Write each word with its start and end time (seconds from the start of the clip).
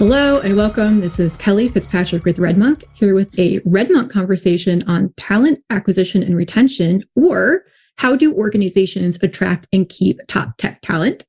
Hello 0.00 0.40
and 0.40 0.56
welcome. 0.56 1.00
This 1.00 1.20
is 1.20 1.36
Kelly 1.36 1.68
Fitzpatrick 1.68 2.24
with 2.24 2.38
RedMonk 2.38 2.84
here 2.94 3.14
with 3.14 3.38
a 3.38 3.60
RedMonk 3.60 4.08
conversation 4.08 4.82
on 4.88 5.12
talent 5.18 5.62
acquisition 5.68 6.22
and 6.22 6.34
retention, 6.34 7.02
or 7.16 7.64
how 7.98 8.16
do 8.16 8.34
organizations 8.34 9.22
attract 9.22 9.68
and 9.74 9.86
keep 9.90 10.18
top 10.26 10.56
tech 10.56 10.80
talent? 10.80 11.26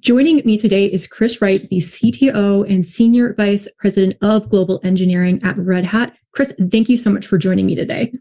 Joining 0.00 0.38
me 0.44 0.58
today 0.58 0.86
is 0.86 1.06
Chris 1.06 1.40
Wright, 1.40 1.70
the 1.70 1.76
CTO 1.76 2.68
and 2.68 2.84
Senior 2.84 3.34
Vice 3.34 3.68
President 3.78 4.16
of 4.20 4.48
Global 4.48 4.80
Engineering 4.82 5.40
at 5.44 5.56
Red 5.56 5.86
Hat. 5.86 6.12
Chris, 6.32 6.52
thank 6.72 6.88
you 6.88 6.96
so 6.96 7.10
much 7.10 7.24
for 7.24 7.38
joining 7.38 7.66
me 7.66 7.76
today. 7.76 8.12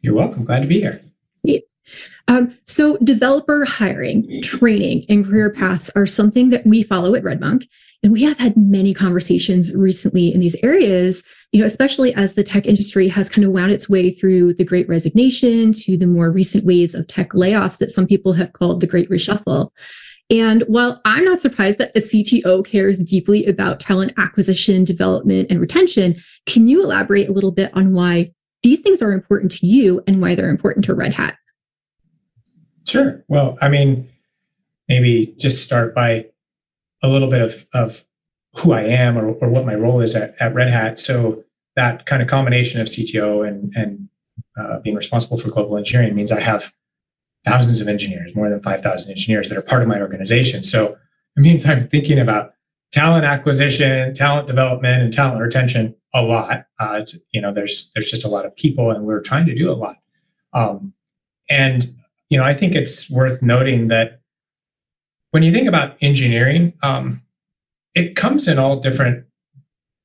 You're 0.00 0.14
welcome. 0.14 0.46
Glad 0.46 0.60
to 0.60 0.66
be 0.66 0.80
here. 0.80 1.02
Um, 2.28 2.56
so, 2.64 2.96
developer 2.98 3.64
hiring, 3.64 4.40
training, 4.42 5.04
and 5.08 5.24
career 5.24 5.50
paths 5.50 5.90
are 5.94 6.06
something 6.06 6.50
that 6.50 6.66
we 6.66 6.82
follow 6.82 7.14
at 7.14 7.22
RedMonk. 7.22 7.68
And 8.04 8.12
we 8.12 8.22
have 8.24 8.38
had 8.38 8.54
many 8.54 8.92
conversations 8.92 9.74
recently 9.74 10.32
in 10.32 10.38
these 10.38 10.56
areas, 10.62 11.24
you 11.52 11.60
know, 11.60 11.64
especially 11.64 12.14
as 12.14 12.34
the 12.34 12.44
tech 12.44 12.66
industry 12.66 13.08
has 13.08 13.30
kind 13.30 13.46
of 13.46 13.50
wound 13.50 13.72
its 13.72 13.88
way 13.88 14.10
through 14.10 14.52
the 14.52 14.64
great 14.64 14.86
resignation 14.90 15.72
to 15.72 15.96
the 15.96 16.06
more 16.06 16.30
recent 16.30 16.66
waves 16.66 16.94
of 16.94 17.08
tech 17.08 17.30
layoffs 17.30 17.78
that 17.78 17.90
some 17.90 18.06
people 18.06 18.34
have 18.34 18.52
called 18.52 18.82
the 18.82 18.86
great 18.86 19.08
reshuffle. 19.08 19.70
And 20.28 20.64
while 20.68 21.00
I'm 21.06 21.24
not 21.24 21.40
surprised 21.40 21.78
that 21.78 21.96
a 21.96 22.00
CTO 22.00 22.66
cares 22.66 23.02
deeply 23.02 23.46
about 23.46 23.80
talent 23.80 24.12
acquisition, 24.18 24.84
development, 24.84 25.50
and 25.50 25.58
retention, 25.58 26.14
can 26.44 26.68
you 26.68 26.84
elaborate 26.84 27.30
a 27.30 27.32
little 27.32 27.52
bit 27.52 27.70
on 27.74 27.94
why 27.94 28.32
these 28.62 28.82
things 28.82 29.00
are 29.00 29.12
important 29.12 29.50
to 29.52 29.66
you 29.66 30.02
and 30.06 30.20
why 30.20 30.34
they're 30.34 30.50
important 30.50 30.84
to 30.84 30.94
Red 30.94 31.14
Hat? 31.14 31.38
Sure. 32.86 33.24
Well, 33.28 33.56
I 33.62 33.70
mean, 33.70 34.06
maybe 34.88 35.34
just 35.38 35.64
start 35.64 35.94
by 35.94 36.26
a 37.04 37.08
little 37.08 37.28
bit 37.28 37.40
of, 37.40 37.66
of 37.74 38.04
who 38.54 38.72
I 38.72 38.82
am 38.82 39.18
or, 39.18 39.32
or 39.34 39.48
what 39.48 39.66
my 39.66 39.74
role 39.74 40.00
is 40.00 40.14
at, 40.14 40.34
at 40.40 40.54
Red 40.54 40.70
Hat. 40.70 40.98
So 40.98 41.44
that 41.76 42.06
kind 42.06 42.22
of 42.22 42.28
combination 42.28 42.80
of 42.80 42.86
CTO 42.86 43.46
and, 43.46 43.72
and 43.76 44.08
uh, 44.58 44.80
being 44.80 44.96
responsible 44.96 45.36
for 45.36 45.50
global 45.50 45.76
engineering 45.76 46.14
means 46.14 46.32
I 46.32 46.40
have 46.40 46.72
thousands 47.44 47.80
of 47.80 47.88
engineers, 47.88 48.34
more 48.34 48.48
than 48.48 48.62
5,000 48.62 49.10
engineers 49.10 49.48
that 49.48 49.58
are 49.58 49.62
part 49.62 49.82
of 49.82 49.88
my 49.88 50.00
organization. 50.00 50.64
So 50.64 50.96
it 51.36 51.40
means 51.40 51.66
I'm 51.66 51.88
thinking 51.88 52.18
about 52.18 52.54
talent 52.92 53.24
acquisition, 53.24 54.14
talent 54.14 54.46
development, 54.46 55.02
and 55.02 55.12
talent 55.12 55.40
retention 55.40 55.94
a 56.14 56.22
lot. 56.22 56.66
Uh, 56.78 56.98
it's, 57.00 57.18
you 57.32 57.40
know, 57.40 57.52
there's 57.52 57.90
there's 57.94 58.08
just 58.08 58.24
a 58.24 58.28
lot 58.28 58.46
of 58.46 58.54
people, 58.56 58.92
and 58.92 59.04
we're 59.04 59.20
trying 59.20 59.46
to 59.46 59.54
do 59.54 59.70
a 59.70 59.74
lot. 59.74 59.96
Um, 60.52 60.94
and 61.50 61.84
you 62.30 62.38
know, 62.38 62.44
I 62.44 62.54
think 62.54 62.74
it's 62.74 63.10
worth 63.10 63.42
noting 63.42 63.88
that 63.88 64.20
when 65.34 65.42
you 65.42 65.50
think 65.50 65.66
about 65.66 65.96
engineering, 66.00 66.72
um, 66.84 67.20
it 67.96 68.14
comes 68.14 68.46
in 68.46 68.56
all 68.56 68.78
different 68.78 69.26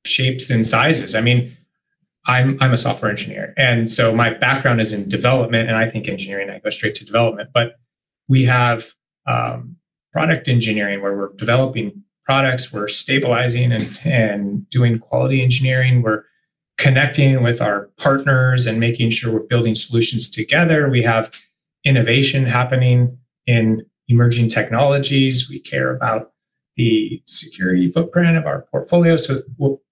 shapes 0.04 0.50
and 0.50 0.66
sizes. 0.66 1.14
I 1.14 1.20
mean, 1.20 1.56
I'm 2.26 2.58
I'm 2.60 2.72
a 2.72 2.76
software 2.76 3.12
engineer, 3.12 3.54
and 3.56 3.88
so 3.88 4.12
my 4.12 4.30
background 4.30 4.80
is 4.80 4.92
in 4.92 5.08
development, 5.08 5.68
and 5.68 5.76
I 5.76 5.88
think 5.88 6.08
engineering. 6.08 6.50
I 6.50 6.58
go 6.58 6.68
straight 6.68 6.96
to 6.96 7.04
development, 7.04 7.50
but 7.54 7.76
we 8.26 8.44
have 8.46 8.92
um, 9.28 9.76
product 10.12 10.48
engineering 10.48 11.00
where 11.00 11.16
we're 11.16 11.32
developing 11.36 12.02
products, 12.24 12.72
we're 12.72 12.88
stabilizing 12.88 13.70
and 13.70 14.00
and 14.02 14.68
doing 14.68 14.98
quality 14.98 15.42
engineering, 15.44 16.02
we're 16.02 16.24
connecting 16.76 17.40
with 17.40 17.60
our 17.62 17.88
partners 17.98 18.66
and 18.66 18.80
making 18.80 19.10
sure 19.10 19.32
we're 19.32 19.46
building 19.46 19.76
solutions 19.76 20.28
together. 20.28 20.90
We 20.90 21.04
have 21.04 21.32
innovation 21.84 22.46
happening 22.46 23.16
in 23.46 23.86
emerging 24.10 24.48
technologies. 24.48 25.48
We 25.48 25.60
care 25.60 25.94
about 25.94 26.32
the 26.76 27.22
security 27.26 27.90
footprint 27.90 28.36
of 28.36 28.46
our 28.46 28.66
portfolio. 28.70 29.16
So 29.16 29.38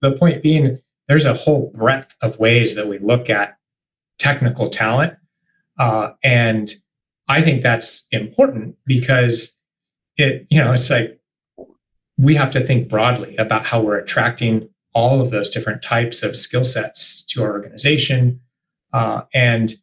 the 0.01 0.13
point 0.13 0.43
being, 0.43 0.79
there's 1.07 1.25
a 1.25 1.35
whole 1.35 1.73
breadth 1.75 2.17
of 2.21 2.39
ways 2.39 2.75
that 2.75 2.89
we 2.89 2.99
look 2.99 3.31
at 3.31 3.57
technical 4.19 4.69
talent. 4.69 5.15
Uh, 5.79 6.11
and 6.23 6.73
I 7.29 7.43
think 7.43 7.63
that's 7.63 8.09
important 8.11 8.77
because 8.85 9.63
it, 10.17 10.47
you 10.51 10.61
know, 10.61 10.73
it's 10.73 10.91
like 10.91 11.21
we 12.17 12.35
have 12.35 12.51
to 12.51 12.61
think 12.61 12.89
broadly 12.89 13.37
about 13.37 13.65
how 13.65 13.81
we're 13.81 13.99
attracting 13.99 14.69
all 14.95 15.21
of 15.21 15.31
those 15.31 15.51
different 15.51 15.83
types 15.83 16.23
of 16.25 16.35
skill 16.35 16.65
sets 16.65 17.25
to 17.27 17.43
our 17.43 17.53
organization. 17.53 18.41
Uh, 18.93 19.23
and 19.33 19.75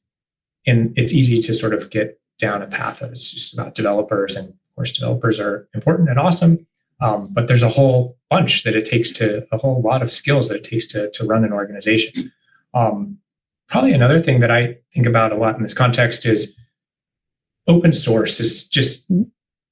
and 0.67 0.91
it's 0.97 1.13
easy 1.13 1.39
to 1.41 1.53
sort 1.53 1.73
of 1.73 1.89
get 1.91 2.19
down 2.37 2.61
a 2.61 2.67
path 2.67 2.99
that 2.99 3.11
is 3.11 3.31
just 3.31 3.53
about 3.53 3.75
developers 3.75 4.35
and 4.35 4.49
of 4.49 4.75
course 4.75 4.91
developers 4.91 5.39
are 5.39 5.67
important 5.73 6.09
and 6.09 6.19
awesome. 6.19 6.65
Um, 7.01 7.29
but 7.31 7.47
there's 7.47 7.63
a 7.63 7.69
whole 7.69 8.17
bunch 8.29 8.63
that 8.63 8.75
it 8.75 8.85
takes 8.85 9.11
to 9.13 9.45
a 9.51 9.57
whole 9.57 9.81
lot 9.81 10.01
of 10.01 10.11
skills 10.11 10.47
that 10.47 10.57
it 10.57 10.63
takes 10.63 10.87
to, 10.87 11.11
to 11.11 11.25
run 11.25 11.43
an 11.43 11.51
organization. 11.51 12.31
Um, 12.73 13.17
probably 13.67 13.93
another 13.93 14.21
thing 14.21 14.41
that 14.41 14.51
i 14.51 14.77
think 14.93 15.07
about 15.07 15.31
a 15.31 15.35
lot 15.35 15.55
in 15.55 15.63
this 15.63 15.73
context 15.73 16.25
is 16.25 16.57
open 17.67 17.93
source 17.93 18.39
is 18.39 18.67
just 18.67 19.09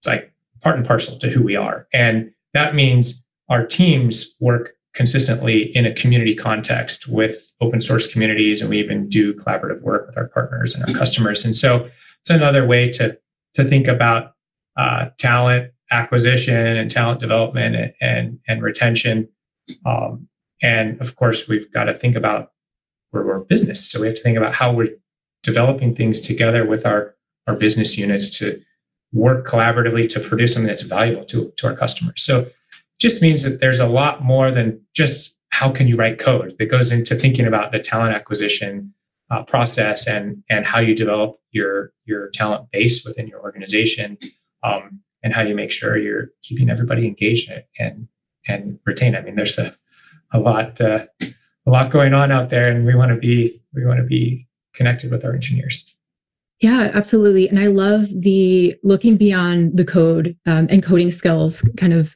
like 0.06 0.34
part 0.62 0.78
and 0.78 0.86
parcel 0.86 1.18
to 1.20 1.30
who 1.30 1.44
we 1.44 1.56
are. 1.56 1.88
And 1.94 2.32
that 2.54 2.76
means 2.76 3.24
our 3.50 3.66
teams 3.66 4.36
work 4.40 4.76
consistently 4.94 5.76
in 5.76 5.86
a 5.86 5.94
community 5.94 6.36
context 6.36 7.08
with 7.08 7.54
open 7.62 7.82
source 7.82 8.12
communities 8.12 8.62
and 8.62 8.70
we 8.70 8.80
even 8.80 9.10
do 9.10 9.34
collaborative 9.34 9.82
work 9.82 10.08
with 10.08 10.18
our 10.18 10.28
partners 10.28 10.76
and 10.76 10.84
our 10.86 10.94
customers. 10.94 11.44
And 11.44 11.56
so 11.56 11.90
it's 12.24 12.30
another 12.30 12.66
way 12.66 12.90
to 12.90 13.20
to 13.56 13.64
think 13.66 13.88
about 13.88 14.34
uh, 14.78 15.10
talent 15.18 15.72
acquisition 15.92 16.56
and 16.78 16.90
talent 16.90 17.20
development 17.20 17.76
and 17.76 17.94
and, 18.02 18.40
and 18.48 18.64
retention. 18.64 19.28
Um, 19.86 20.28
and 20.62 21.00
of 21.02 21.18
course 21.18 21.48
we've 21.48 21.72
got 21.74 21.86
to 21.86 21.94
think 21.94 22.16
about 22.16 22.52
where 23.12 23.26
we're 23.26 23.40
business. 23.40 23.90
So 23.90 24.00
we 24.00 24.08
have 24.08 24.16
to 24.16 24.24
think 24.24 24.38
about 24.38 24.56
how 24.56 24.72
we're 24.74 24.96
developing 25.44 25.94
things 25.94 26.22
together 26.22 26.66
with 26.66 26.86
our 26.86 27.16
our 27.48 27.56
business 27.56 27.98
units 27.98 28.30
to 28.38 28.62
work 29.12 29.46
collaboratively 29.46 30.08
to 30.10 30.20
produce 30.22 30.54
something 30.54 30.68
that's 30.68 30.82
valuable 30.82 31.26
to, 31.26 31.52
to 31.58 31.68
our 31.68 31.76
customers. 31.76 32.24
So 32.24 32.48
just 33.00 33.22
means 33.22 33.44
that 33.44 33.60
there's 33.60 33.82
a 33.82 33.88
lot 33.88 34.24
more 34.24 34.50
than 34.50 34.82
just 34.94 35.38
how 35.50 35.70
can 35.70 35.88
you 35.88 35.98
write 35.98 36.20
code 36.20 36.56
that 36.58 36.66
goes 36.66 36.92
into 36.92 37.16
thinking 37.16 37.46
about 37.46 37.72
the 37.74 37.80
talent 37.80 38.16
acquisition 38.16 38.94
uh, 39.34 39.44
process 39.44 40.08
and 40.08 40.44
and 40.50 40.66
how 40.66 40.80
you 40.80 40.94
develop 40.94 41.38
your 41.52 41.92
your 42.06 42.30
talent 42.30 42.70
base 42.72 43.04
within 43.04 43.28
your 43.28 43.42
organization 43.42 44.18
um, 44.62 45.00
and 45.24 45.34
how 45.34 45.42
you 45.42 45.56
make 45.56 45.72
sure 45.72 45.98
you're 45.98 46.30
keeping 46.44 46.70
everybody 46.70 47.08
engaged 47.08 47.52
and 47.80 48.08
and 48.48 48.80
retained. 48.86 49.18
I 49.18 49.22
mean, 49.22 49.36
there's 49.36 49.58
a 49.58 49.74
a 50.34 50.40
lot 50.40 50.80
uh, 50.80 51.06
a 51.22 51.70
lot 51.72 51.92
going 51.92 52.14
on 52.14 52.32
out 52.32 52.52
there, 52.52 52.70
and 52.70 52.86
we 52.86 52.94
want 52.94 53.10
to 53.10 53.18
be 53.18 53.60
we 53.74 53.86
want 53.86 53.98
to 53.98 54.06
be 54.06 54.48
connected 54.76 55.10
with 55.10 55.26
our 55.26 55.34
engineers. 55.34 55.98
Yeah, 56.60 56.92
absolutely. 56.94 57.50
And 57.50 57.60
I 57.60 57.68
love 57.68 58.08
the 58.10 58.76
looking 58.84 59.18
beyond 59.18 59.76
the 59.76 59.84
code 59.84 60.38
um, 60.46 60.68
and 60.70 60.84
coding 60.84 61.12
skills 61.12 61.68
kind 61.78 61.94
of 61.94 62.16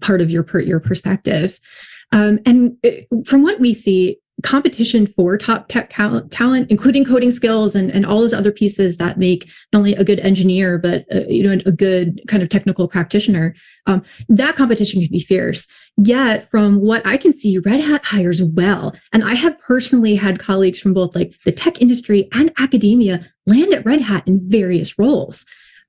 part 0.00 0.20
of 0.20 0.30
your 0.30 0.42
per, 0.42 0.60
your 0.60 0.80
perspective. 0.80 1.58
Um, 2.12 2.38
and 2.46 2.76
it, 2.82 3.08
from 3.26 3.42
what 3.42 3.58
we 3.58 3.74
see, 3.74 4.18
competition 4.42 5.06
for 5.06 5.36
top 5.36 5.68
tech 5.68 5.90
talent, 5.90 6.70
including 6.70 7.04
coding 7.04 7.30
skills 7.30 7.74
and, 7.74 7.90
and 7.90 8.06
all 8.06 8.20
those 8.20 8.34
other 8.34 8.52
pieces 8.52 8.96
that 8.98 9.18
make 9.18 9.50
not 9.72 9.80
only 9.80 9.94
a 9.94 10.04
good 10.04 10.20
engineer, 10.20 10.78
but 10.78 11.04
uh, 11.12 11.26
you 11.28 11.42
know 11.42 11.58
a 11.66 11.72
good 11.72 12.20
kind 12.28 12.42
of 12.42 12.48
technical 12.48 12.88
practitioner. 12.88 13.54
Um, 13.86 14.02
that 14.28 14.56
competition 14.56 15.00
can 15.00 15.10
be 15.10 15.20
fierce. 15.20 15.66
Yet, 15.96 16.48
from 16.50 16.80
what 16.80 17.04
I 17.06 17.16
can 17.16 17.32
see, 17.32 17.58
Red 17.58 17.80
Hat 17.80 18.04
hires 18.04 18.42
well, 18.42 18.94
and 19.12 19.24
I 19.24 19.34
have 19.34 19.58
personally 19.58 20.14
had 20.14 20.38
colleagues 20.38 20.78
from 20.78 20.94
both 20.94 21.14
like 21.14 21.34
the 21.44 21.52
tech 21.52 21.80
industry 21.80 22.28
and 22.32 22.52
academia 22.58 23.26
land 23.46 23.74
at 23.74 23.84
Red 23.84 24.02
Hat 24.02 24.22
in 24.26 24.40
various 24.48 24.98
roles. 24.98 25.44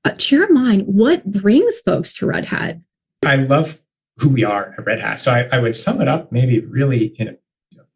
Uh, 0.05 0.11
to 0.17 0.35
your 0.35 0.51
mind, 0.51 0.83
what 0.83 1.29
brings 1.29 1.79
folks 1.79 2.13
to 2.13 2.25
Red 2.25 2.45
Hat? 2.45 2.77
I 3.25 3.35
love 3.35 3.79
who 4.17 4.29
we 4.29 4.43
are 4.43 4.73
at 4.77 4.85
Red 4.85 4.99
Hat. 4.99 5.21
So 5.21 5.31
I, 5.31 5.47
I 5.51 5.59
would 5.59 5.75
sum 5.75 6.01
it 6.01 6.07
up 6.07 6.31
maybe 6.31 6.59
really 6.61 7.13
in 7.17 7.27
a 7.29 7.35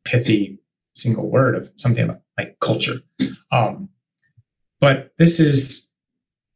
pithy 0.05 0.59
single 0.95 1.29
word 1.29 1.55
of 1.55 1.69
something 1.75 2.15
like, 2.37 2.59
culture. 2.59 2.95
Um, 3.51 3.89
but 4.79 5.13
this 5.17 5.39
is 5.39 5.89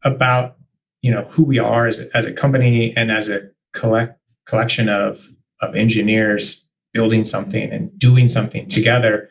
about 0.03 0.57
you 1.01 1.11
know 1.11 1.23
who 1.23 1.43
we 1.43 1.59
are 1.59 1.87
as 1.87 1.99
a, 1.99 2.17
as 2.17 2.25
a 2.25 2.33
company 2.33 2.93
and 2.95 3.11
as 3.11 3.29
a 3.29 3.49
collect 3.73 4.19
collection 4.45 4.89
of 4.89 5.25
of 5.61 5.75
engineers 5.75 6.69
building 6.93 7.23
something 7.23 7.71
and 7.71 7.97
doing 7.97 8.27
something 8.27 8.67
together. 8.67 9.29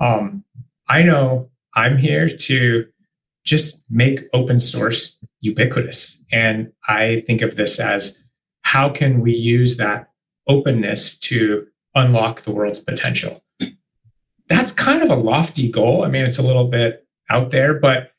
Um, 0.00 0.44
I 0.88 1.02
know 1.02 1.50
I'm 1.74 1.96
here 1.96 2.28
to 2.28 2.86
just 3.44 3.84
make 3.90 4.20
open 4.32 4.60
source 4.60 5.22
ubiquitous, 5.40 6.24
and 6.32 6.72
I 6.88 7.22
think 7.26 7.42
of 7.42 7.56
this 7.56 7.80
as 7.80 8.22
how 8.62 8.88
can 8.90 9.20
we 9.20 9.34
use 9.34 9.76
that 9.78 10.10
openness 10.46 11.18
to 11.18 11.66
unlock 11.94 12.42
the 12.42 12.52
world's 12.52 12.80
potential 12.80 13.42
that's 14.50 14.72
kind 14.72 15.02
of 15.02 15.10
a 15.10 15.14
lofty 15.14 15.70
goal. 15.70 16.04
I 16.04 16.08
mean, 16.08 16.24
it's 16.26 16.38
a 16.38 16.42
little 16.42 16.66
bit 16.66 17.06
out 17.30 17.50
there, 17.52 17.72
but 17.72 18.12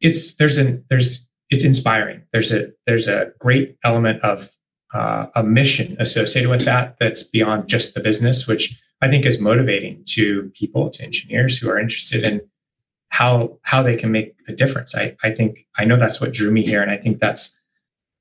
it's 0.00 0.34
there's 0.34 0.58
an 0.58 0.84
there's 0.90 1.28
it's 1.48 1.64
inspiring. 1.64 2.22
There's 2.32 2.52
a 2.52 2.72
there's 2.86 3.06
a 3.06 3.32
great 3.38 3.78
element 3.84 4.20
of 4.22 4.50
uh, 4.92 5.26
a 5.36 5.42
mission 5.42 5.96
associated 6.00 6.50
with 6.50 6.64
that 6.64 6.96
that's 6.98 7.22
beyond 7.22 7.68
just 7.68 7.94
the 7.94 8.00
business, 8.00 8.46
which 8.46 8.78
I 9.00 9.08
think 9.08 9.24
is 9.24 9.40
motivating 9.40 10.02
to 10.08 10.50
people, 10.54 10.90
to 10.90 11.04
engineers 11.04 11.56
who 11.56 11.70
are 11.70 11.78
interested 11.78 12.24
in 12.24 12.42
how 13.10 13.56
how 13.62 13.84
they 13.84 13.96
can 13.96 14.10
make 14.10 14.34
a 14.48 14.52
difference. 14.52 14.96
I, 14.96 15.16
I 15.22 15.30
think 15.30 15.64
I 15.78 15.84
know 15.84 15.96
that's 15.96 16.20
what 16.20 16.32
drew 16.32 16.50
me 16.50 16.66
here, 16.66 16.82
and 16.82 16.90
I 16.90 16.96
think 16.96 17.20
that's 17.20 17.60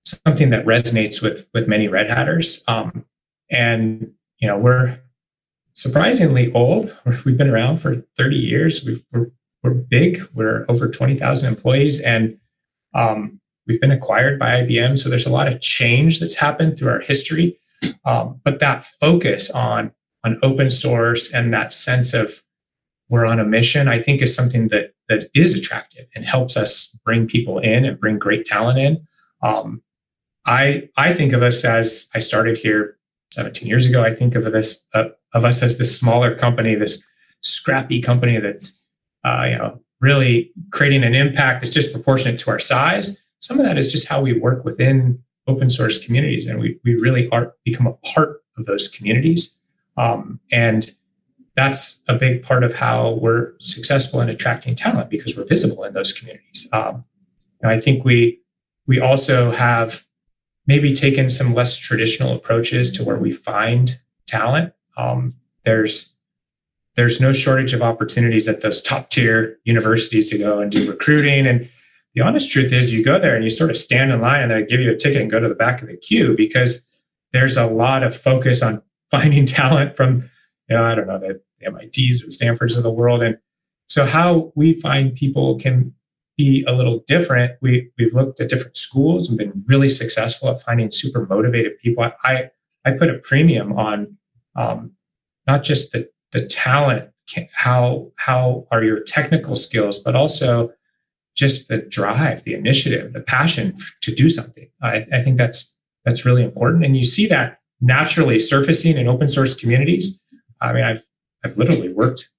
something 0.06 0.52
that 0.52 0.66
resonates 0.66 1.24
with 1.24 1.48
with 1.56 1.68
many 1.68 1.88
Red 1.88 2.08
Hatters. 2.08 2.64
Um, 2.68 3.04
and 3.50 4.12
you 4.38 4.48
know, 4.48 4.60
we're 4.60 5.00
surprisingly 5.82 6.52
old. 6.54 6.96
We've 7.26 7.38
been 7.38 7.50
around 7.50 7.80
for 7.80 8.04
30 8.18 8.36
years. 8.36 8.86
we 8.86 9.04
are 9.14 9.32
we're 9.64 9.74
big. 9.74 10.24
We're 10.34 10.66
over 10.70 10.90
20,000 10.90 11.48
employees, 11.48 12.02
and 12.02 12.36
um, 12.96 13.40
we've 13.68 13.80
been 13.80 13.92
acquired 13.92 14.40
by 14.40 14.64
IBM. 14.64 14.98
So 14.98 15.08
there's 15.08 15.28
a 15.28 15.32
lot 15.32 15.48
of 15.48 15.62
change 15.62 16.20
that's 16.20 16.34
happened 16.34 16.80
through 16.80 16.90
our 16.90 17.00
history. 17.00 17.60
Um, 18.06 18.42
but 18.44 18.60
that 18.60 18.86
focus 19.00 19.52
on 19.52 19.92
on 20.24 20.40
open 20.42 20.72
source 20.72 21.32
and 21.32 21.54
that 21.54 21.76
sense 21.76 22.16
of 22.16 22.42
we're 23.10 23.26
on 23.26 23.40
a 23.40 23.46
mission, 23.46 23.88
I 23.88 24.02
think 24.02 24.24
is 24.24 24.34
something 24.34 24.70
that 24.70 24.94
that 25.10 25.30
is 25.36 25.56
attractive 25.56 26.08
and 26.16 26.26
helps 26.26 26.58
us 26.58 26.98
bring 27.06 27.28
people 27.28 27.60
in 27.60 27.86
and 27.86 28.00
bring 28.00 28.18
great 28.18 28.46
talent 28.46 28.80
in. 28.80 29.08
Um, 29.44 29.84
I 30.46 30.90
I 30.98 31.14
think 31.14 31.34
of 31.34 31.44
us 31.44 31.64
as 31.64 32.10
I 32.16 32.20
started 32.20 32.58
here 32.58 32.98
17 33.32 33.68
years 33.68 33.86
ago. 33.86 34.04
I 34.04 34.14
think 34.14 34.36
of 34.36 34.52
this 34.52 34.88
uh, 34.94 35.06
of 35.34 35.46
us 35.46 35.64
as 35.64 35.78
this 35.78 35.96
smaller 35.96 36.36
company, 36.36 36.76
this 36.76 37.04
scrappy 37.42 38.02
company 38.02 38.40
that's 38.40 38.84
uh, 39.26 39.46
you 39.50 39.58
know 39.58 39.80
really 40.00 40.52
creating 40.72 41.04
an 41.04 41.16
impact 41.16 41.62
that's 41.62 41.74
just 41.74 41.94
proportionate 41.94 42.40
to 42.40 42.50
our 42.50 42.60
size. 42.60 43.24
Some 43.40 43.60
of 43.60 43.66
that 43.66 43.78
is 43.78 43.92
just 43.92 44.08
how 44.08 44.22
we 44.22 44.34
work 44.34 44.66
within 44.66 45.22
open 45.48 45.70
source 45.70 46.04
communities, 46.04 46.48
and 46.48 46.60
we 46.60 46.80
we 46.84 46.96
really 46.96 47.30
are 47.30 47.54
become 47.64 47.88
a 47.88 47.94
part 48.14 48.44
of 48.58 48.66
those 48.66 48.88
communities. 48.88 49.58
Um, 49.98 50.40
and 50.52 50.92
that's 51.56 52.02
a 52.08 52.16
big 52.16 52.44
part 52.44 52.64
of 52.64 52.74
how 52.74 53.20
we're 53.22 53.54
successful 53.60 54.22
in 54.22 54.30
attracting 54.30 54.74
talent 54.76 55.10
because 55.10 55.36
we're 55.36 55.46
visible 55.46 55.84
in 55.84 55.94
those 55.94 56.14
communities. 56.14 56.70
Um, 56.72 57.04
I 57.64 57.80
think 57.80 58.04
we 58.04 58.40
we 58.88 59.00
also 59.00 59.52
have 59.52 60.04
maybe 60.68 60.94
taken 60.94 61.30
some 61.30 61.54
less 61.54 61.78
traditional 61.78 62.34
approaches 62.34 62.92
to 62.92 63.04
where 63.04 63.18
we 63.18 63.32
find 63.32 64.00
talent. 64.28 64.74
Um, 64.98 65.34
there's 65.64 66.16
there's 66.96 67.22
no 67.22 67.32
shortage 67.32 67.74
of 67.74 67.82
opportunities 67.82 68.48
at 68.48 68.62
those 68.62 68.82
top 68.82 69.10
tier 69.10 69.58
universities 69.64 70.30
to 70.30 70.38
go 70.38 70.60
and 70.60 70.72
do 70.72 70.90
recruiting. 70.90 71.48
And 71.48 71.70
the 72.16 72.22
honest 72.22 72.52
truth 72.52 72.74
is, 72.74 72.94
you 72.94 73.04
go 73.04 73.18
there 73.18 73.34
and 73.36 73.44
you 73.44 73.50
sort 73.50 73.70
of 73.70 73.78
stand 73.78 74.12
in 74.12 74.20
line 74.20 74.44
and 74.44 74.52
they 74.52 74.66
give 74.66 74.82
you 74.82 74.92
a 74.92 74.98
ticket 74.98 75.22
and 75.22 75.32
go 75.32 75.40
to 75.40 75.48
the 75.48 75.56
back 75.56 75.82
of 75.82 75.88
the 75.88 75.96
queue 75.96 76.36
because 76.36 76.86
there's 77.32 77.56
a 77.56 77.66
lot 77.66 78.04
of 78.04 78.16
focus 78.16 78.62
on 78.62 78.82
finding 79.12 79.46
talent 79.46 79.96
from, 79.96 80.30
you 80.70 80.76
know, 80.76 80.84
I 80.84 80.96
don't 80.96 81.08
know, 81.08 81.20
the 81.20 81.42
MITs 81.62 82.24
or 82.24 82.32
Stanfords 82.32 82.76
of 82.76 82.84
the 82.84 82.92
world. 82.92 83.24
And 83.24 83.38
so 83.88 84.06
how 84.06 84.52
we 84.56 84.74
find 84.74 85.16
people 85.16 85.60
can 85.60 85.94
be 86.44 86.64
a 86.68 86.74
little 86.80 87.04
different. 87.08 87.52
We 87.62 87.72
we've 87.98 88.14
looked 88.14 88.40
at 88.42 88.50
different 88.50 88.78
schools 88.78 89.30
and 89.30 89.38
been 89.38 89.64
really 89.68 89.90
successful 89.90 90.50
at 90.50 90.62
finding 90.62 90.90
super 90.92 91.26
motivated 91.28 91.74
people. 91.84 92.02
I 92.24 92.50
I 92.86 92.92
put 92.92 93.10
a 93.10 93.20
premium 93.20 93.74
on 93.74 94.18
um, 94.56 94.92
not 95.48 95.64
just 95.64 95.92
the 95.92 96.10
the 96.32 96.46
talent, 96.48 97.04
how 97.54 98.12
how 98.16 98.68
are 98.72 98.84
your 98.84 99.02
technical 99.02 99.56
skills, 99.56 100.00
but 100.00 100.16
also 100.16 100.72
just 101.36 101.70
the 101.70 101.80
drive, 101.98 102.44
the 102.44 102.54
initiative, 102.54 103.14
the 103.14 103.22
passion 103.22 103.74
to 104.02 104.14
do 104.14 104.30
something. 104.30 104.68
I, 104.82 105.06
I 105.14 105.22
think 105.24 105.38
that's 105.38 105.78
that's 106.06 106.26
really 106.26 106.44
important, 106.44 106.86
and 106.86 106.98
you 106.98 107.04
see 107.04 107.28
that 107.28 107.60
naturally 107.82 108.40
surfacing 108.40 108.98
in 108.98 109.08
open 109.08 109.28
source 109.28 109.54
communities. 109.54 110.24
I 110.62 110.74
mean, 110.74 110.84
I've 110.84 111.04
I've 111.44 111.58
literally 111.58 111.94
worked 111.94 112.30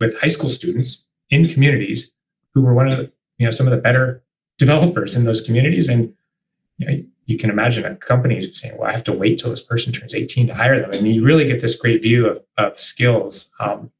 with 0.00 0.18
high 0.20 0.28
school 0.36 0.50
students 0.50 1.08
in 1.30 1.48
communities 1.48 2.16
who 2.54 2.62
were 2.62 2.74
one 2.74 2.88
of 2.88 2.96
the, 2.98 3.12
you 3.38 3.46
know 3.46 3.50
some 3.50 3.66
of 3.66 3.70
the 3.70 3.80
better 3.80 4.22
developers 4.58 5.16
in 5.16 5.24
those 5.24 5.40
communities, 5.40 5.88
and 5.88 6.12
you, 6.78 6.86
know, 6.86 7.02
you 7.26 7.38
can 7.38 7.50
imagine 7.50 7.84
a 7.84 7.96
company 7.96 8.40
saying, 8.52 8.76
"Well, 8.78 8.88
I 8.88 8.92
have 8.92 9.04
to 9.04 9.12
wait 9.12 9.38
till 9.38 9.50
this 9.50 9.62
person 9.62 9.92
turns 9.92 10.14
18 10.14 10.46
to 10.48 10.54
hire 10.54 10.80
them," 10.80 10.92
and 10.92 11.06
you 11.06 11.24
really 11.24 11.46
get 11.46 11.60
this 11.60 11.76
great 11.76 12.02
view 12.02 12.26
of 12.26 12.42
of 12.58 12.78
skills. 12.78 13.52
Um, 13.60 13.90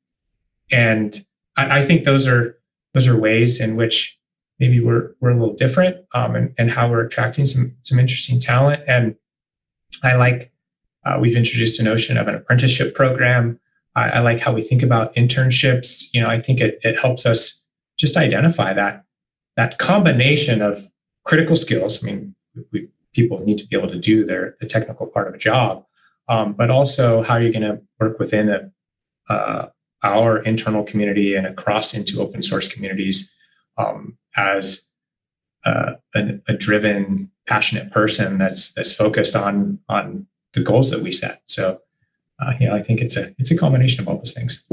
and 0.71 1.25
I, 1.57 1.81
I, 1.81 1.87
think 1.87 2.05
those 2.05 2.27
are 2.27 2.59
those 2.95 3.07
are 3.07 3.19
ways 3.19 3.61
in 3.61 3.77
which 3.77 4.19
maybe 4.59 4.81
we're 4.81 5.15
we're 5.21 5.31
a 5.31 5.39
little 5.39 5.55
different, 5.55 5.97
um, 6.15 6.35
and 6.35 6.55
and 6.59 6.71
how 6.71 6.91
we're 6.91 7.05
attracting 7.05 7.47
some 7.47 7.77
some 7.83 7.99
interesting 7.99 8.41
talent. 8.41 8.83
And 8.87 9.15
I 10.03 10.15
like 10.15 10.53
uh, 11.05 11.19
we've 11.21 11.37
introduced 11.37 11.81
a 11.81 11.83
notion 11.83 12.17
of 12.17 12.29
an 12.29 12.35
apprenticeship 12.35 12.95
program. 12.95 13.59
I, 13.95 14.09
I, 14.11 14.19
like 14.21 14.41
how 14.41 14.53
we 14.53 14.63
think 14.63 14.83
about 14.83 15.15
internships. 15.17 16.05
You 16.15 16.21
know, 16.21 16.29
I 16.29 16.41
think 16.41 16.61
it, 16.61 16.79
it 16.83 16.99
helps 16.99 17.27
us 17.27 17.65
just 17.99 18.17
identify 18.17 18.73
that 18.73 19.05
that 19.57 19.79
combination 19.79 20.63
of 20.63 20.83
critical 21.25 21.57
skills. 21.57 22.03
I 22.03 22.07
mean, 22.07 22.35
we, 22.73 22.89
people 23.15 23.45
need 23.45 23.59
to 23.59 23.67
be 23.67 23.77
able 23.77 23.89
to 23.89 23.99
do 23.99 24.25
their 24.25 24.57
the 24.61 24.67
technical 24.67 25.07
part 25.07 25.29
of 25.29 25.35
a 25.35 25.39
job, 25.39 25.85
um, 26.29 26.55
but 26.55 26.71
also 26.71 27.23
how 27.23 27.35
are 27.35 27.43
you're 27.43 27.53
going 27.53 27.63
to 27.63 27.81
work 28.01 28.19
within 28.19 28.49
a, 28.49 29.33
uh, 29.33 29.69
our 30.03 30.39
internal 30.43 30.85
community 30.85 31.35
and 31.35 31.47
across 31.47 31.95
into 31.95 32.21
open 32.21 32.43
source 32.43 32.69
communities 32.69 33.35
um, 33.79 34.17
as 34.37 34.89
uh, 35.65 35.93
a, 36.15 36.41
a 36.49 36.55
driven, 36.55 37.31
passionate 37.47 37.91
person 37.93 38.39
that's 38.39 38.73
that's 38.75 38.93
focused 38.93 39.37
on 39.37 39.79
on 39.89 40.27
the 40.55 40.63
goals 40.63 40.91
that 40.91 41.03
we 41.03 41.11
set. 41.11 41.43
So, 41.47 41.81
uh, 42.41 42.53
you 42.59 42.69
know, 42.69 42.75
I 42.75 42.83
think 42.83 43.01
it's 43.01 43.17
a 43.17 43.35
it's 43.39 43.51
a 43.51 43.57
combination 43.57 44.01
of 44.01 44.09
all 44.09 44.19
those 44.19 44.33
things. 44.33 44.67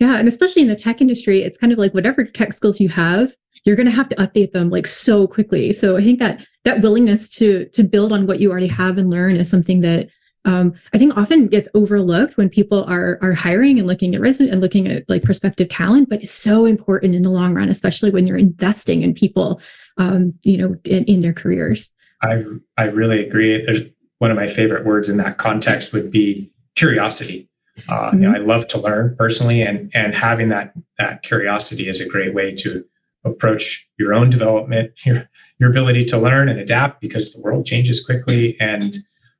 Yeah, 0.00 0.16
and 0.16 0.26
especially 0.26 0.62
in 0.62 0.68
the 0.68 0.76
tech 0.76 1.00
industry, 1.00 1.42
it's 1.42 1.56
kind 1.56 1.72
of 1.72 1.78
like 1.78 1.94
whatever 1.94 2.24
tech 2.24 2.52
skills 2.52 2.80
you 2.80 2.88
have, 2.88 3.34
you're 3.64 3.76
going 3.76 3.88
to 3.88 3.92
have 3.92 4.08
to 4.10 4.16
update 4.16 4.52
them 4.52 4.70
like 4.70 4.86
so 4.86 5.26
quickly. 5.26 5.72
So 5.72 5.96
I 5.96 6.02
think 6.02 6.18
that 6.18 6.46
that 6.64 6.82
willingness 6.82 7.28
to 7.30 7.66
to 7.66 7.82
build 7.82 8.12
on 8.12 8.26
what 8.26 8.40
you 8.40 8.50
already 8.50 8.68
have 8.68 8.98
and 8.98 9.10
learn 9.10 9.36
is 9.36 9.48
something 9.48 9.80
that 9.80 10.08
um, 10.46 10.74
I 10.92 10.98
think 10.98 11.16
often 11.16 11.46
gets 11.48 11.68
overlooked 11.74 12.36
when 12.36 12.50
people 12.50 12.84
are 12.84 13.18
are 13.22 13.32
hiring 13.32 13.78
and 13.78 13.88
looking 13.88 14.14
at 14.14 14.20
resume 14.20 14.50
and 14.50 14.60
looking 14.60 14.88
at 14.88 15.08
like 15.08 15.22
prospective 15.22 15.70
talent, 15.70 16.10
but 16.10 16.20
it's 16.20 16.30
so 16.30 16.66
important 16.66 17.14
in 17.14 17.22
the 17.22 17.30
long 17.30 17.54
run, 17.54 17.70
especially 17.70 18.10
when 18.10 18.26
you're 18.26 18.36
investing 18.36 19.02
in 19.02 19.14
people, 19.14 19.60
um, 19.96 20.34
you 20.42 20.58
know, 20.58 20.76
in, 20.84 21.04
in 21.04 21.20
their 21.20 21.32
careers. 21.32 21.92
I 22.22 22.42
I 22.76 22.84
really 22.84 23.26
agree. 23.26 23.64
There's 23.64 23.80
one 24.18 24.30
of 24.30 24.36
my 24.36 24.46
favorite 24.46 24.84
words 24.84 25.08
in 25.08 25.16
that 25.18 25.38
context 25.38 25.92
would 25.92 26.10
be 26.10 26.52
curiosity. 26.76 27.48
Uh, 27.88 28.08
mm-hmm. 28.08 28.16
you 28.16 28.28
know, 28.28 28.34
mm-hmm. 28.34 28.42
I 28.42 28.54
love 28.54 28.68
to 28.68 28.78
learn 28.78 29.16
personally, 29.16 29.62
and 29.62 29.90
and 29.94 30.14
having 30.14 30.50
that 30.50 30.74
that 30.98 31.22
curiosity 31.22 31.88
is 31.88 32.02
a 32.02 32.08
great 32.08 32.34
way 32.34 32.54
to 32.56 32.84
approach 33.24 33.88
your 33.98 34.14
own 34.14 34.30
development, 34.30 34.92
your 35.04 35.28
your 35.58 35.70
ability 35.70 36.04
to 36.04 36.18
learn 36.18 36.48
and 36.48 36.58
adapt 36.58 37.00
because 37.00 37.32
the 37.32 37.40
world 37.40 37.66
changes 37.66 38.04
quickly, 38.04 38.58
and 38.60 38.96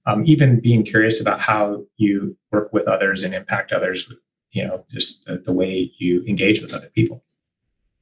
um, 0.06 0.22
even 0.26 0.60
being 0.60 0.84
curious 0.84 1.20
about 1.20 1.40
how 1.40 1.84
you 1.96 2.36
work 2.50 2.72
with 2.72 2.86
others 2.86 3.22
and 3.22 3.34
impact 3.34 3.72
others. 3.72 4.08
With, 4.08 4.18
you 4.52 4.64
know, 4.64 4.84
just 4.88 5.24
the, 5.24 5.38
the 5.38 5.52
way 5.52 5.92
you 5.98 6.24
engage 6.26 6.62
with 6.62 6.72
other 6.72 6.88
people. 6.94 7.24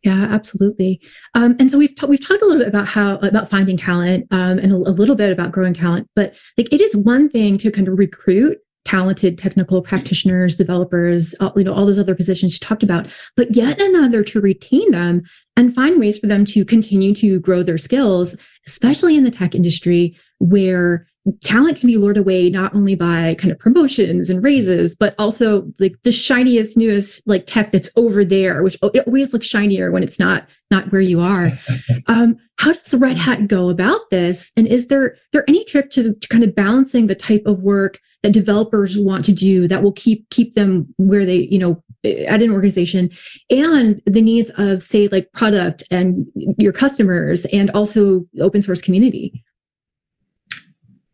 Yeah, 0.02 0.26
absolutely. 0.30 1.00
Um, 1.34 1.54
and 1.60 1.70
so 1.70 1.78
we've 1.78 1.94
t- 1.94 2.06
we've 2.06 2.26
talked 2.26 2.42
a 2.42 2.46
little 2.46 2.60
bit 2.60 2.68
about 2.68 2.88
how 2.88 3.16
about 3.18 3.48
finding 3.48 3.76
talent 3.76 4.26
um, 4.32 4.58
and 4.58 4.72
a, 4.72 4.76
a, 4.76 4.90
little 4.90 5.14
bit 5.14 5.30
about 5.30 5.52
growing 5.52 5.74
talent, 5.74 6.08
but 6.16 6.34
like 6.58 6.72
it 6.72 6.80
is 6.80 6.96
one 6.96 7.28
thing 7.28 7.56
to 7.58 7.70
kind 7.70 7.86
of 7.86 7.96
recruit 7.98 8.58
talented 8.84 9.38
technical 9.38 9.82
practitioners, 9.82 10.54
developers, 10.54 11.34
you 11.56 11.64
know, 11.64 11.72
all 11.72 11.86
those 11.86 11.98
other 11.98 12.14
positions 12.14 12.54
you 12.54 12.58
talked 12.58 12.82
about, 12.82 13.12
but 13.36 13.54
yet 13.54 13.80
another 13.80 14.22
to 14.22 14.40
retain 14.40 14.90
them 14.90 15.22
and 15.56 15.74
find 15.74 16.00
ways 16.00 16.18
for 16.18 16.26
them 16.26 16.44
to 16.44 16.64
continue 16.64 17.14
to 17.14 17.38
grow 17.40 17.62
their 17.62 17.78
skills, 17.78 18.36
especially 18.66 19.16
in 19.16 19.22
the 19.22 19.30
tech 19.30 19.54
industry 19.54 20.16
where 20.38 21.06
talent 21.44 21.78
can 21.78 21.86
be 21.86 21.96
lured 21.96 22.16
away 22.16 22.50
not 22.50 22.74
only 22.74 22.96
by 22.96 23.34
kind 23.38 23.52
of 23.52 23.58
promotions 23.58 24.28
and 24.28 24.42
raises, 24.42 24.96
but 24.96 25.14
also 25.18 25.72
like 25.78 25.94
the 26.02 26.10
shiniest, 26.10 26.76
newest 26.76 27.26
like 27.28 27.46
tech 27.46 27.70
that's 27.70 27.90
over 27.96 28.24
there, 28.24 28.62
which 28.62 28.76
it 28.94 29.06
always 29.06 29.32
looks 29.32 29.46
shinier 29.46 29.92
when 29.92 30.02
it's 30.02 30.18
not 30.18 30.48
not 30.70 30.90
where 30.90 31.00
you 31.00 31.20
are. 31.20 31.52
um, 32.06 32.36
how 32.58 32.72
does 32.72 32.94
Red 32.94 33.16
Hat 33.16 33.46
go 33.46 33.68
about 33.68 34.10
this? 34.10 34.50
And 34.56 34.66
is 34.66 34.88
there 34.88 35.16
there 35.32 35.44
any 35.46 35.64
trick 35.64 35.90
to, 35.90 36.14
to 36.14 36.28
kind 36.28 36.42
of 36.42 36.54
balancing 36.54 37.06
the 37.06 37.14
type 37.14 37.42
of 37.46 37.60
work 37.60 38.00
that 38.22 38.32
developers 38.32 38.98
want 38.98 39.24
to 39.24 39.32
do 39.32 39.66
that 39.68 39.82
will 39.82 39.92
keep 39.92 40.28
keep 40.30 40.54
them 40.54 40.92
where 40.96 41.24
they 41.24 41.48
you 41.50 41.58
know 41.58 41.82
at 42.04 42.42
an 42.42 42.50
organization 42.50 43.10
and 43.50 44.02
the 44.06 44.20
needs 44.20 44.50
of 44.58 44.82
say 44.82 45.08
like 45.08 45.32
product 45.32 45.84
and 45.90 46.26
your 46.34 46.72
customers 46.72 47.44
and 47.46 47.70
also 47.70 48.24
open 48.40 48.60
source 48.60 48.82
community 48.82 49.44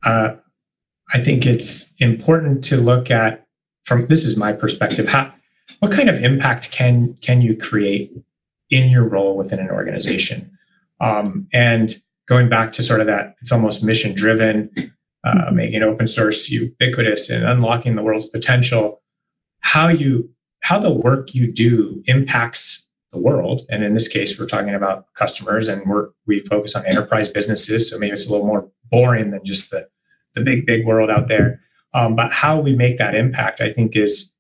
uh, 0.05 0.35
I 1.13 1.21
think 1.21 1.47
it's 1.47 1.95
important 1.99 2.63
to 2.65 2.77
look 2.77 3.11
at 3.11 3.47
from 3.85 4.07
this 4.07 4.25
is 4.25 4.37
my 4.37 4.53
perspective. 4.53 5.09
How, 5.09 5.33
what 5.81 5.93
kind 5.93 6.11
of 6.11 6.23
impact 6.23 6.71
can 6.71 7.17
can 7.23 7.41
you 7.41 7.57
create 7.57 8.13
in 8.71 8.91
your 8.91 9.09
role 9.09 9.37
within 9.37 9.59
an 9.59 9.71
organization? 9.71 10.51
Um, 11.01 11.49
and 11.53 11.95
going 12.29 12.49
back 12.49 12.73
to 12.73 12.83
sort 12.83 13.01
of 13.01 13.07
that, 13.07 13.37
it's 13.41 13.53
almost 13.53 13.83
mission 13.83 14.15
driven. 14.15 14.71
Uh, 15.25 15.35
mm-hmm. 15.35 15.57
making 15.57 15.83
open 15.83 16.07
source 16.07 16.49
ubiquitous 16.49 17.31
and 17.31 17.45
unlocking 17.45 17.97
the 17.97 18.03
world's 18.03 18.27
potential, 18.27 19.03
how 19.61 19.89
you 19.89 20.29
how 20.61 20.79
the 20.79 20.93
work 20.93 21.35
you 21.35 21.51
do 21.51 22.03
impacts 22.07 22.89
the 23.13 23.19
world. 23.19 23.63
And 23.71 23.83
in 23.83 23.95
this 23.95 24.09
case, 24.09 24.39
we're 24.39 24.47
talking 24.47 24.75
about 24.75 25.07
customers, 25.15 25.69
and 25.69 25.83
we're 25.87 26.09
we 26.27 26.41
focus 26.41 26.75
on 26.75 26.85
enterprise 26.87 27.29
businesses. 27.29 27.91
So 27.91 27.99
maybe 27.99 28.13
it's 28.13 28.27
a 28.27 28.31
little 28.31 28.47
more 28.47 28.71
boring 28.91 29.31
than 29.31 29.45
just 29.45 29.71
the 29.71 29.89
the 30.35 30.43
big 30.43 30.67
big 30.67 30.87
world 30.87 31.11
out 31.11 31.29
there. 31.29 31.61
Um, 31.95 32.15
but 32.15 32.33
how 32.33 32.61
we 32.61 32.77
make 32.77 32.99
that 32.99 33.15
impact, 33.15 33.61
I 33.61 33.73
think, 33.73 33.97
is 33.97 34.35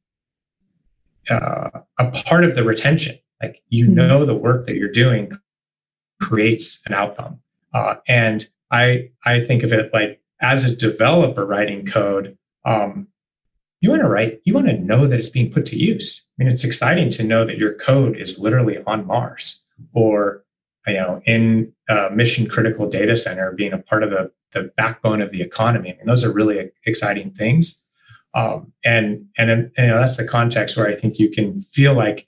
uh, 1.31 1.71
a 1.99 2.11
part 2.11 2.45
of 2.45 2.55
the 2.55 2.63
retention. 2.63 3.17
Like 3.43 3.63
you 3.69 3.87
mm-hmm. 3.87 3.95
know, 3.95 4.25
the 4.27 4.35
work 4.35 4.67
that 4.67 4.77
you're 4.77 4.93
doing 4.93 5.33
creates 6.21 6.83
an 6.87 6.95
outcome, 6.95 7.41
uh, 7.73 7.97
and 8.07 8.47
I 8.71 9.11
I 9.25 9.45
think 9.45 9.63
of 9.63 9.73
it 9.73 9.93
like 9.95 10.21
as 10.41 10.65
a 10.65 10.75
developer 10.75 11.45
writing 11.45 11.87
code. 11.87 12.37
Um, 12.65 13.09
you 13.81 13.91
want 13.91 14.03
to 14.03 14.09
write, 14.09 14.41
you 14.45 14.55
want 14.55 14.67
to 14.67 14.79
know 14.79 15.07
that 15.07 15.19
it's 15.19 15.29
being 15.29 15.53
put 15.53 15.67
to 15.67 15.77
use. 15.77 16.27
I 16.39 16.43
mean, 16.43 16.53
it's 16.53 16.65
exciting 16.65 17.11
to 17.11 17.23
know 17.23 17.45
that 17.45 17.59
your 17.59 17.75
code 17.75 18.17
is 18.17 18.39
literally 18.39 18.79
on 18.87 19.07
Mars 19.07 19.65
or 19.93 20.45
you 20.87 20.95
know 20.95 21.21
in 21.27 21.73
a 21.89 22.11
mission 22.11 22.49
critical 22.49 22.89
data 22.89 23.17
center 23.17 23.53
being 23.53 23.73
a 23.73 23.79
part 23.79 24.03
of 24.03 24.11
the, 24.11 24.31
the 24.53 24.65
backbone 24.77 25.21
of 25.21 25.31
the 25.31 25.43
economy. 25.43 25.93
I 25.93 25.97
mean, 25.97 26.07
those 26.07 26.25
are 26.25 26.33
really 26.33 26.71
exciting 26.87 27.31
things. 27.31 27.85
Um, 28.35 28.73
and 28.85 29.27
and, 29.37 29.51
and 29.51 29.71
you 29.77 29.87
know, 29.87 29.99
that's 29.99 30.17
the 30.17 30.27
context 30.27 30.77
where 30.77 30.89
I 30.89 30.95
think 30.95 31.19
you 31.19 31.31
can 31.31 31.61
feel 31.61 31.95
like 31.95 32.27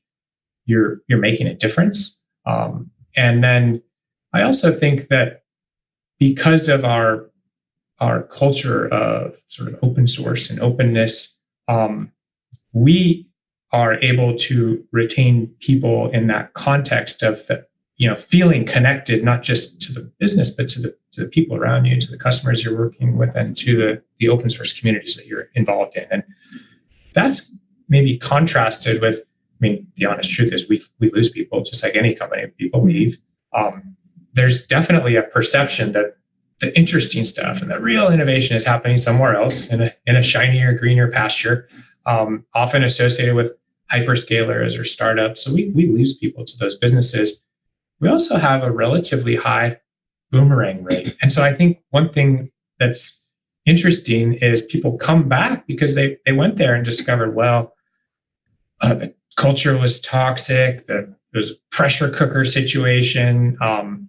you're 0.66 1.00
you're 1.08 1.18
making 1.18 1.46
a 1.46 1.54
difference. 1.54 2.22
Um, 2.46 2.90
and 3.16 3.42
then 3.42 3.82
I 4.32 4.42
also 4.42 4.72
think 4.72 5.08
that 5.08 5.42
because 6.18 6.68
of 6.68 6.84
our 6.84 7.29
our 8.00 8.22
culture 8.24 8.88
of 8.88 9.36
sort 9.46 9.68
of 9.68 9.78
open 9.82 10.06
source 10.06 10.50
and 10.50 10.60
openness, 10.60 11.38
um, 11.68 12.10
we 12.72 13.26
are 13.72 13.94
able 13.94 14.36
to 14.36 14.84
retain 14.90 15.46
people 15.60 16.10
in 16.10 16.26
that 16.26 16.54
context 16.54 17.22
of 17.22 17.46
the 17.46 17.64
you 17.96 18.08
know 18.08 18.16
feeling 18.16 18.64
connected 18.64 19.22
not 19.22 19.42
just 19.42 19.80
to 19.80 19.92
the 19.92 20.00
business 20.18 20.50
but 20.50 20.68
to 20.68 20.80
the 20.80 20.96
to 21.12 21.22
the 21.22 21.28
people 21.28 21.56
around 21.56 21.84
you 21.84 22.00
to 22.00 22.10
the 22.10 22.16
customers 22.16 22.64
you're 22.64 22.76
working 22.76 23.16
with 23.16 23.34
and 23.36 23.56
to 23.56 23.76
the 23.76 24.02
the 24.18 24.28
open 24.28 24.50
source 24.50 24.78
communities 24.78 25.16
that 25.16 25.26
you're 25.26 25.48
involved 25.54 25.96
in. 25.96 26.06
And 26.10 26.24
that's 27.12 27.54
maybe 27.88 28.16
contrasted 28.16 29.00
with 29.00 29.20
i 29.20 29.58
mean 29.60 29.86
the 29.96 30.06
honest 30.06 30.30
truth 30.30 30.52
is 30.52 30.68
we 30.68 30.82
we 30.98 31.10
lose 31.10 31.30
people 31.30 31.62
just 31.62 31.82
like 31.82 31.94
any 31.94 32.14
company. 32.14 32.46
People 32.58 32.82
leave. 32.82 33.18
Um, 33.52 33.96
there's 34.32 34.66
definitely 34.66 35.16
a 35.16 35.22
perception 35.22 35.92
that 35.92 36.16
the 36.60 36.76
interesting 36.78 37.24
stuff 37.24 37.62
and 37.62 37.70
the 37.70 37.80
real 37.80 38.10
innovation 38.10 38.56
is 38.56 38.64
happening 38.64 38.96
somewhere 38.96 39.34
else 39.34 39.70
in 39.70 39.82
a, 39.82 39.94
in 40.06 40.16
a 40.16 40.22
shinier 40.22 40.72
greener 40.74 41.08
pasture 41.08 41.68
um, 42.06 42.44
often 42.54 42.82
associated 42.82 43.34
with 43.34 43.56
hyperscalers 43.90 44.78
or 44.78 44.84
startups 44.84 45.44
so 45.44 45.52
we, 45.52 45.70
we 45.70 45.86
lose 45.86 46.16
people 46.18 46.44
to 46.44 46.56
those 46.58 46.76
businesses 46.76 47.44
we 48.00 48.08
also 48.08 48.38
have 48.38 48.62
a 48.62 48.72
relatively 48.72 49.36
high 49.36 49.78
boomerang 50.30 50.82
rate. 50.82 51.16
And 51.20 51.32
so 51.32 51.44
I 51.44 51.52
think 51.52 51.78
one 51.90 52.12
thing 52.12 52.50
that's 52.78 53.28
interesting 53.66 54.34
is 54.34 54.62
people 54.66 54.96
come 54.96 55.28
back 55.28 55.66
because 55.66 55.94
they, 55.94 56.16
they 56.24 56.32
went 56.32 56.56
there 56.56 56.74
and 56.74 56.84
discovered, 56.84 57.34
well, 57.34 57.74
uh, 58.80 58.94
the 58.94 59.14
culture 59.36 59.78
was 59.78 60.00
toxic, 60.00 60.86
the, 60.86 61.14
there's 61.32 61.50
a 61.50 61.54
pressure 61.70 62.10
cooker 62.10 62.44
situation. 62.44 63.56
Um, 63.60 64.08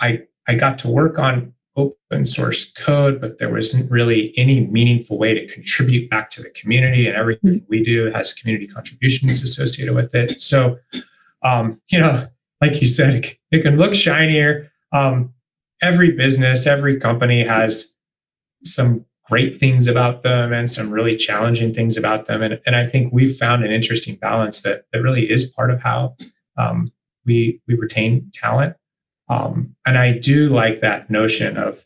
I, 0.00 0.22
I 0.48 0.54
got 0.54 0.78
to 0.78 0.88
work 0.88 1.18
on 1.18 1.52
open 1.76 2.26
source 2.26 2.70
code, 2.72 3.20
but 3.20 3.38
there 3.38 3.50
wasn't 3.50 3.90
really 3.90 4.34
any 4.36 4.66
meaningful 4.66 5.18
way 5.18 5.32
to 5.34 5.46
contribute 5.46 6.10
back 6.10 6.28
to 6.30 6.42
the 6.42 6.50
community. 6.50 7.06
And 7.06 7.16
everything 7.16 7.64
we 7.68 7.82
do 7.82 8.10
has 8.12 8.34
community 8.34 8.66
contributions 8.66 9.42
associated 9.42 9.94
with 9.94 10.14
it. 10.14 10.42
So, 10.42 10.78
um, 11.42 11.80
you 11.90 11.98
know, 11.98 12.26
like 12.60 12.80
you 12.80 12.86
said, 12.86 13.26
it 13.50 13.62
can 13.62 13.76
look 13.76 13.94
shinier. 13.94 14.70
Um, 14.92 15.32
every 15.80 16.12
business, 16.12 16.66
every 16.66 17.00
company 17.00 17.44
has 17.44 17.96
some 18.62 19.04
great 19.28 19.58
things 19.58 19.86
about 19.86 20.22
them 20.22 20.52
and 20.52 20.70
some 20.70 20.90
really 20.90 21.16
challenging 21.16 21.72
things 21.72 21.96
about 21.96 22.26
them. 22.26 22.42
And, 22.42 22.60
and 22.66 22.76
I 22.76 22.86
think 22.86 23.12
we've 23.12 23.34
found 23.34 23.64
an 23.64 23.70
interesting 23.70 24.16
balance 24.16 24.60
that, 24.62 24.84
that 24.92 25.00
really 25.00 25.30
is 25.30 25.50
part 25.50 25.70
of 25.70 25.80
how 25.80 26.16
um, 26.58 26.92
we, 27.24 27.60
we 27.66 27.74
retain 27.74 28.30
talent. 28.34 28.76
Um, 29.32 29.74
and 29.86 29.96
I 29.96 30.18
do 30.18 30.48
like 30.48 30.80
that 30.80 31.10
notion 31.10 31.56
of 31.56 31.84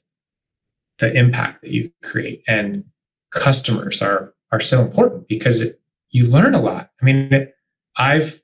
the 0.99 1.13
impact 1.13 1.63
that 1.63 1.71
you 1.71 1.93
create. 2.03 2.43
And 2.49 2.85
customers 3.31 4.03
are, 4.03 4.35
are 4.51 4.61
so 4.61 4.83
important 4.83 5.29
because 5.29 5.61
it, 5.61 5.81
you 6.11 6.27
learn 6.27 6.55
a 6.55 6.61
lot. 6.61 6.91
I 7.01 7.05
mean, 7.05 7.49
I've 7.97 8.41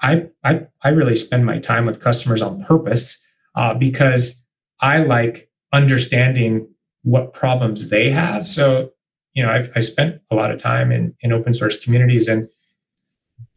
I, 0.00 0.26
I, 0.42 0.66
I 0.82 0.88
really 0.88 1.14
spend 1.14 1.46
my 1.46 1.58
time 1.58 1.86
with 1.86 2.00
customers 2.00 2.42
on 2.42 2.62
purpose 2.64 3.24
uh, 3.54 3.74
because 3.74 4.44
I 4.80 4.98
like 4.98 5.48
understanding 5.72 6.68
what 7.02 7.32
problems 7.32 7.88
they 7.88 8.10
have. 8.10 8.48
So, 8.48 8.90
you 9.34 9.44
know, 9.44 9.50
I've, 9.50 9.70
I 9.76 9.80
spent 9.80 10.20
a 10.30 10.34
lot 10.34 10.50
of 10.50 10.58
time 10.58 10.90
in, 10.90 11.14
in 11.20 11.32
open 11.32 11.54
source 11.54 11.82
communities 11.82 12.26
and 12.26 12.48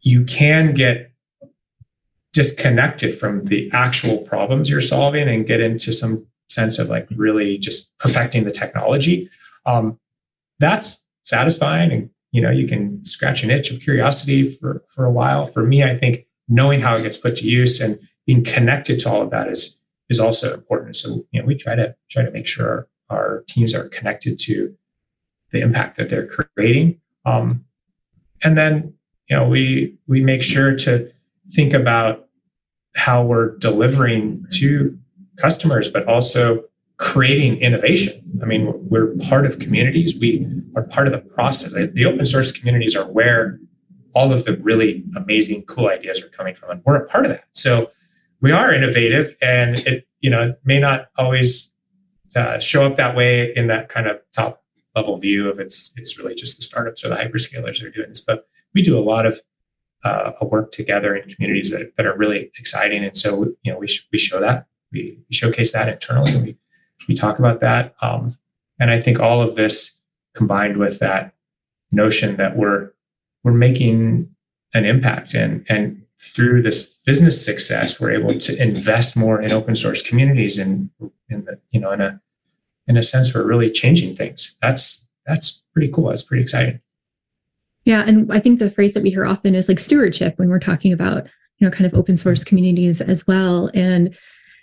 you 0.02 0.24
can 0.24 0.72
get 0.72 1.12
disconnected 2.36 3.18
from 3.18 3.42
the 3.44 3.70
actual 3.72 4.18
problems 4.18 4.68
you're 4.68 4.80
solving 4.80 5.28
and 5.28 5.46
get 5.46 5.60
into 5.60 5.92
some 5.92 6.26
sense 6.48 6.78
of 6.78 6.88
like 6.88 7.08
really 7.16 7.58
just 7.58 7.96
perfecting 7.98 8.44
the 8.44 8.52
technology. 8.52 9.28
Um, 9.64 9.98
that's 10.58 11.04
satisfying 11.22 11.90
and 11.90 12.10
you 12.30 12.40
know 12.40 12.50
you 12.50 12.68
can 12.68 13.04
scratch 13.04 13.42
an 13.42 13.50
itch 13.50 13.72
of 13.72 13.80
curiosity 13.80 14.48
for 14.48 14.84
for 14.88 15.04
a 15.04 15.10
while 15.10 15.44
for 15.44 15.64
me 15.64 15.82
i 15.82 15.98
think 15.98 16.24
knowing 16.48 16.80
how 16.80 16.94
it 16.94 17.02
gets 17.02 17.18
put 17.18 17.34
to 17.34 17.44
use 17.44 17.80
and 17.80 17.98
being 18.26 18.44
connected 18.44 19.00
to 19.00 19.10
all 19.10 19.22
of 19.22 19.30
that 19.30 19.48
is 19.48 19.80
is 20.08 20.20
also 20.20 20.54
important. 20.54 20.96
So 20.96 21.24
you 21.30 21.40
know 21.40 21.46
we 21.46 21.54
try 21.54 21.74
to 21.74 21.94
try 22.10 22.24
to 22.24 22.30
make 22.30 22.46
sure 22.46 22.88
our, 23.10 23.18
our 23.18 23.44
teams 23.48 23.74
are 23.74 23.88
connected 23.88 24.38
to 24.40 24.76
the 25.50 25.60
impact 25.60 25.96
that 25.96 26.08
they're 26.08 26.26
creating. 26.26 27.00
Um, 27.24 27.64
and 28.42 28.56
then 28.56 28.94
you 29.28 29.36
know 29.36 29.48
we 29.48 29.96
we 30.06 30.20
make 30.20 30.42
sure 30.42 30.76
to 30.76 31.10
think 31.52 31.74
about 31.74 32.25
how 32.96 33.22
we're 33.22 33.56
delivering 33.58 34.44
to 34.50 34.98
customers, 35.36 35.88
but 35.88 36.06
also 36.08 36.64
creating 36.96 37.58
innovation. 37.58 38.22
I 38.42 38.46
mean, 38.46 38.72
we're 38.88 39.14
part 39.28 39.44
of 39.44 39.58
communities. 39.58 40.18
We 40.18 40.46
are 40.76 40.82
part 40.82 41.06
of 41.06 41.12
the 41.12 41.18
process. 41.18 41.72
The 41.72 42.06
open 42.06 42.24
source 42.24 42.50
communities 42.50 42.96
are 42.96 43.04
where 43.04 43.60
all 44.14 44.32
of 44.32 44.46
the 44.46 44.56
really 44.56 45.04
amazing, 45.14 45.62
cool 45.64 45.88
ideas 45.88 46.22
are 46.22 46.28
coming 46.28 46.54
from, 46.54 46.70
and 46.70 46.82
we're 46.86 46.96
a 46.96 47.06
part 47.06 47.26
of 47.26 47.30
that. 47.32 47.44
So 47.52 47.90
we 48.40 48.50
are 48.50 48.72
innovative, 48.72 49.36
and 49.42 49.78
it 49.80 50.08
you 50.20 50.30
know 50.30 50.54
may 50.64 50.80
not 50.80 51.08
always 51.18 51.70
uh, 52.34 52.58
show 52.58 52.86
up 52.86 52.96
that 52.96 53.14
way 53.14 53.52
in 53.54 53.66
that 53.66 53.90
kind 53.90 54.06
of 54.06 54.20
top 54.32 54.62
level 54.94 55.18
view 55.18 55.50
of 55.50 55.60
it's 55.60 55.92
it's 55.98 56.18
really 56.18 56.34
just 56.34 56.56
the 56.56 56.62
startups 56.62 57.04
or 57.04 57.10
the 57.10 57.14
hyperscalers 57.14 57.78
that 57.78 57.84
are 57.84 57.90
doing 57.90 58.08
this, 58.08 58.22
but 58.22 58.48
we 58.72 58.80
do 58.80 58.98
a 58.98 59.04
lot 59.04 59.26
of 59.26 59.38
uh, 60.04 60.32
work 60.42 60.72
together 60.72 61.16
in 61.16 61.28
communities 61.30 61.70
that, 61.70 61.92
that 61.96 62.06
are 62.06 62.16
really 62.16 62.50
exciting, 62.58 63.04
and 63.04 63.16
so 63.16 63.44
you 63.62 63.72
know 63.72 63.78
we 63.78 63.86
sh- 63.86 64.06
we 64.12 64.18
show 64.18 64.40
that. 64.40 64.66
We, 64.92 65.18
we 65.28 65.34
showcase 65.34 65.72
that 65.72 65.88
internally, 65.88 66.36
we 66.36 66.56
we 67.08 67.14
talk 67.14 67.38
about 67.38 67.60
that, 67.60 67.94
um, 68.02 68.36
and 68.78 68.90
I 68.90 69.00
think 69.00 69.20
all 69.20 69.42
of 69.42 69.54
this 69.54 70.00
combined 70.34 70.76
with 70.76 70.98
that 71.00 71.34
notion 71.92 72.36
that 72.36 72.56
we're 72.56 72.92
we're 73.42 73.52
making 73.52 74.28
an 74.74 74.84
impact 74.84 75.34
and 75.34 75.64
and 75.68 76.02
through 76.18 76.62
this 76.62 76.94
business 77.04 77.44
success 77.44 78.00
we're 78.00 78.10
able 78.10 78.38
to 78.38 78.60
invest 78.60 79.16
more 79.16 79.40
in 79.40 79.52
open 79.52 79.76
source 79.76 80.02
communities 80.02 80.58
and 80.58 80.90
in 81.28 81.44
the 81.44 81.58
you 81.70 81.80
know 81.80 81.92
in 81.92 82.00
a 82.00 82.20
in 82.86 82.96
a 82.96 83.02
sense 83.02 83.34
we're 83.34 83.46
really 83.46 83.70
changing 83.70 84.14
things. 84.14 84.56
That's 84.62 85.08
that's 85.26 85.64
pretty 85.72 85.90
cool. 85.92 86.08
That's 86.08 86.22
pretty 86.22 86.42
exciting 86.42 86.80
yeah 87.86 88.04
and 88.06 88.30
i 88.30 88.38
think 88.38 88.58
the 88.58 88.70
phrase 88.70 88.92
that 88.92 89.02
we 89.02 89.10
hear 89.10 89.24
often 89.24 89.54
is 89.54 89.68
like 89.68 89.78
stewardship 89.78 90.34
when 90.38 90.50
we're 90.50 90.58
talking 90.58 90.92
about 90.92 91.26
you 91.58 91.66
know 91.66 91.70
kind 91.70 91.86
of 91.86 91.94
open 91.94 92.16
source 92.16 92.44
communities 92.44 93.00
as 93.00 93.26
well 93.26 93.70
and 93.72 94.14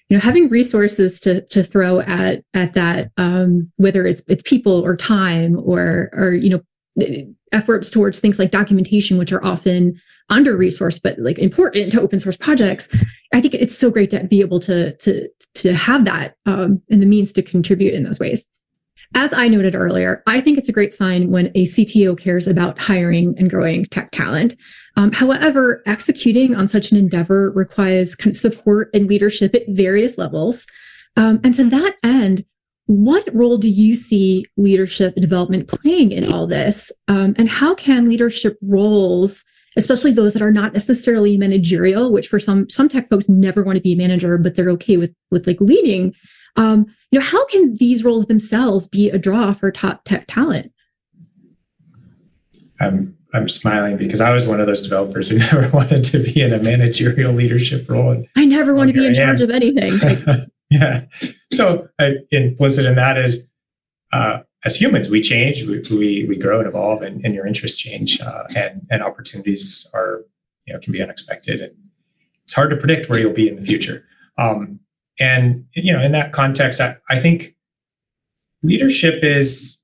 you 0.10 0.16
know 0.16 0.22
having 0.22 0.48
resources 0.50 1.20
to 1.20 1.42
to 1.48 1.64
throw 1.64 2.02
at 2.02 2.44
at 2.54 2.74
that 2.74 3.10
um, 3.18 3.72
whether 3.78 4.06
it's 4.06 4.22
it's 4.28 4.44
people 4.44 4.86
or 4.86 4.96
time 4.96 5.58
or 5.58 6.12
or 6.14 6.34
you 6.34 6.50
know 6.50 6.62
efforts 7.52 7.90
towards 7.90 8.20
things 8.20 8.40
like 8.40 8.52
documentation, 8.52 9.18
which 9.18 9.32
are 9.32 9.44
often 9.44 10.00
under 10.30 10.58
resourced 10.58 11.02
but 11.04 11.18
like 11.20 11.38
important 11.38 11.92
to 11.92 12.02
open 12.02 12.20
source 12.20 12.38
projects. 12.38 12.90
I 13.34 13.42
think 13.42 13.54
it's 13.54 13.78
so 13.78 13.90
great 13.90 14.10
to 14.12 14.24
be 14.24 14.42
able 14.42 14.60
to 14.62 14.96
to 14.98 15.28
to 15.56 15.74
have 15.74 16.06
that 16.06 16.36
um, 16.46 16.82
and 16.90 17.02
the 17.02 17.06
means 17.06 17.32
to 17.34 17.42
contribute 17.42 17.94
in 17.94 18.04
those 18.04 18.20
ways. 18.20 18.48
As 19.16 19.32
I 19.32 19.48
noted 19.48 19.76
earlier, 19.76 20.24
I 20.26 20.42
think 20.42 20.58
it's 20.58 20.70
a 20.70 20.74
great 20.74 20.94
sign 20.94 21.30
when 21.30 21.48
a 21.54 21.66
CTO 21.66 22.18
cares 22.18 22.48
about 22.48 22.80
hiring 22.80 23.36
and 23.38 23.50
growing 23.50 23.86
tech 23.86 24.10
talent. 24.12 24.56
Um, 24.96 25.12
however, 25.12 25.84
executing 25.86 26.56
on 26.56 26.68
such 26.68 26.92
an 26.92 26.98
endeavor 26.98 27.52
requires 27.52 28.16
kind 28.16 28.36
of 28.36 28.40
support 28.40 28.90
and 28.94 29.08
leadership 29.08 29.54
at 29.54 29.64
various 29.70 30.18
levels. 30.18 30.66
Um, 31.16 31.40
and 31.44 31.54
to 31.54 31.64
that 31.70 31.96
end, 32.04 32.44
what 32.88 33.28
role 33.34 33.58
do 33.58 33.70
you 33.70 33.96
see 33.96 34.46
leadership 34.58 35.16
development 35.16 35.68
playing 35.68 36.12
in 36.12 36.32
all 36.34 36.48
this? 36.48 36.92
Um, 37.08 37.34
and 37.38 37.48
how 37.48 37.76
can 37.76 38.06
leadership 38.06 38.58
roles, 38.62 39.44
especially 39.78 40.12
those 40.12 40.34
that 40.34 40.42
are 40.42 40.52
not 40.52 40.74
necessarily 40.74 41.38
managerial, 41.38 42.12
which 42.12 42.28
for 42.28 42.40
some 42.40 42.70
some 42.70 42.90
tech 42.90 43.10
folks 43.10 43.30
never 43.30 43.64
want 43.64 43.78
to 43.78 43.82
be 43.82 43.94
a 43.94 43.98
manager, 43.98 44.38
but 44.38 44.56
they're 44.56 44.72
okay 44.72 44.98
with 44.98 45.14
with 45.32 45.48
like 45.48 45.62
leading, 45.62 46.14
um, 46.58 46.88
you 47.14 47.20
know, 47.20 47.26
how 47.26 47.46
can 47.46 47.76
these 47.76 48.04
roles 48.04 48.26
themselves 48.26 48.88
be 48.88 49.12
a 49.12 49.20
draw 49.20 49.54
for 49.54 49.72
top 49.72 50.04
tech 50.04 50.26
talent? 50.28 50.74
I'm 52.80 53.16
I'm 53.36 53.48
smiling 53.48 53.98
because 53.98 54.20
I 54.20 54.32
was 54.32 54.48
one 54.48 54.60
of 54.60 54.66
those 54.66 54.82
developers 54.82 55.28
who 55.28 55.38
never 55.38 55.70
wanted 55.70 56.04
to 56.06 56.24
be 56.24 56.42
in 56.42 56.52
a 56.52 56.58
managerial 56.58 57.32
leadership 57.32 57.88
role. 57.88 58.26
I 58.36 58.46
never 58.46 58.74
want 58.74 58.88
to 58.90 58.96
be 58.96 59.06
in 59.06 59.14
charge 59.14 59.42
of 59.42 59.52
anything. 59.52 60.00
yeah. 60.72 61.06
So 61.52 61.88
uh, 62.00 62.10
implicit 62.32 62.88
in 62.88 62.96
that 62.96 63.20
is, 63.20 63.52
uh, 64.12 64.40
as 64.66 64.76
humans, 64.76 65.12
we 65.12 65.22
change, 65.22 65.64
we, 65.68 65.84
we, 65.96 66.26
we 66.28 66.36
grow 66.36 66.58
and 66.58 66.68
evolve, 66.68 67.04
and, 67.04 67.24
and 67.24 67.36
your 67.36 67.46
interests 67.46 67.80
change, 67.80 68.20
uh, 68.22 68.46
and 68.56 68.88
and 68.90 69.04
opportunities 69.04 69.88
are 69.94 70.26
you 70.66 70.74
know 70.74 70.80
can 70.80 70.94
be 70.94 71.04
unexpected, 71.04 71.62
and 71.62 71.76
it's 72.42 72.54
hard 72.54 72.72
to 72.72 72.76
predict 72.76 73.08
where 73.08 73.20
you'll 73.20 73.34
be 73.34 73.50
in 73.50 73.56
the 73.56 73.64
future. 73.64 74.04
Um, 74.40 74.80
and 75.20 75.66
you 75.74 75.94
know, 75.94 76.02
in 76.02 76.12
that 76.14 76.34
context, 76.34 76.82
I, 76.82 76.98
I 77.10 77.20
think 77.20 77.56
leadership 78.62 79.24
is 79.24 79.84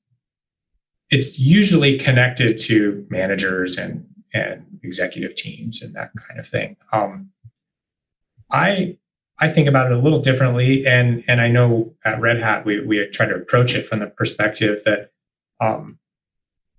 it's 1.10 1.40
usually 1.40 1.98
connected 1.98 2.58
to 2.60 3.06
managers 3.10 3.78
and 3.78 4.06
and 4.34 4.64
executive 4.84 5.36
teams 5.36 5.82
and 5.82 5.94
that 5.96 6.12
kind 6.16 6.40
of 6.40 6.48
thing. 6.48 6.78
Um, 6.92 7.32
I 8.52 8.98
I 9.40 9.50
think 9.50 9.68
about 9.68 9.92
it 9.92 9.98
a 9.98 10.02
little 10.02 10.22
differently, 10.22 10.86
and 10.86 11.24
and 11.28 11.40
I 11.42 11.48
know 11.48 11.94
at 12.04 12.20
Red 12.20 12.40
Hat 12.40 12.66
we 12.66 12.86
we 12.86 13.06
try 13.08 13.26
to 13.26 13.36
approach 13.36 13.76
it 13.76 13.86
from 13.86 14.00
the 14.00 14.08
perspective 14.08 14.82
that 14.86 15.12
um, 15.62 16.00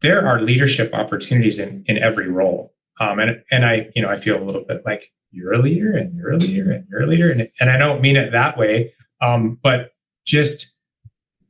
there 0.00 0.26
are 0.26 0.40
leadership 0.40 0.92
opportunities 0.92 1.59
in 1.59 1.85
in 1.87 1.99
every 1.99 2.28
role, 2.28 2.75
um, 3.00 3.19
and 3.19 3.42
and 3.50 3.64
I 3.64 3.90
you 3.95 4.02
know 4.02 4.09
I 4.09 4.16
feel 4.16 4.40
a 4.40 4.45
little 4.45 4.64
bit 4.64 4.83
like 4.85 5.11
you're 5.33 5.52
a 5.52 5.59
leader 5.59 5.97
and 5.97 6.16
you're 6.16 6.33
a 6.33 6.37
leader 6.37 6.71
and 6.71 6.87
you're 6.88 7.02
a 7.02 7.07
leader, 7.07 7.30
and 7.30 7.50
and 7.59 7.71
I 7.71 7.76
don't 7.76 8.00
mean 8.00 8.16
it 8.16 8.30
that 8.33 8.57
way, 8.57 8.92
um, 9.21 9.59
but 9.62 9.92
just 10.25 10.76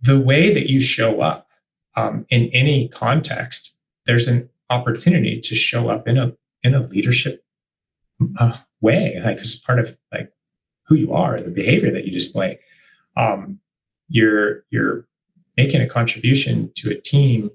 the 0.02 0.18
way 0.18 0.54
that 0.54 0.70
you 0.70 0.80
show 0.80 1.20
up 1.20 1.48
um, 1.96 2.24
in 2.30 2.48
any 2.52 2.88
context, 2.88 3.76
there's 4.06 4.28
an 4.28 4.48
opportunity 4.70 5.40
to 5.40 5.54
show 5.54 5.90
up 5.90 6.08
in 6.08 6.16
a 6.16 6.32
in 6.62 6.74
a 6.74 6.80
leadership 6.80 7.44
uh, 8.38 8.56
way, 8.80 9.20
like 9.24 9.38
as 9.38 9.56
part 9.56 9.78
of 9.78 9.96
like 10.12 10.32
who 10.86 10.94
you 10.94 11.12
are, 11.12 11.40
the 11.40 11.50
behavior 11.50 11.90
that 11.90 12.04
you 12.04 12.12
display. 12.12 12.58
Um, 13.16 13.60
you're 14.08 14.64
you're 14.70 15.06
making 15.56 15.82
a 15.82 15.88
contribution 15.88 16.70
to 16.76 16.90
a 16.90 16.94
team. 16.94 17.50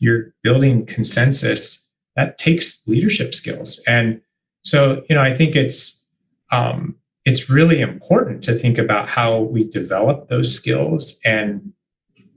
You're 0.00 0.34
building 0.42 0.86
consensus. 0.86 1.85
That 2.16 2.38
takes 2.38 2.86
leadership 2.88 3.34
skills, 3.34 3.82
and 3.86 4.20
so 4.62 5.04
you 5.08 5.14
know 5.14 5.22
I 5.22 5.34
think 5.34 5.54
it's 5.54 6.04
um, 6.50 6.96
it's 7.24 7.50
really 7.50 7.80
important 7.80 8.42
to 8.44 8.54
think 8.54 8.78
about 8.78 9.08
how 9.08 9.40
we 9.40 9.64
develop 9.64 10.28
those 10.28 10.54
skills 10.54 11.18
and 11.24 11.72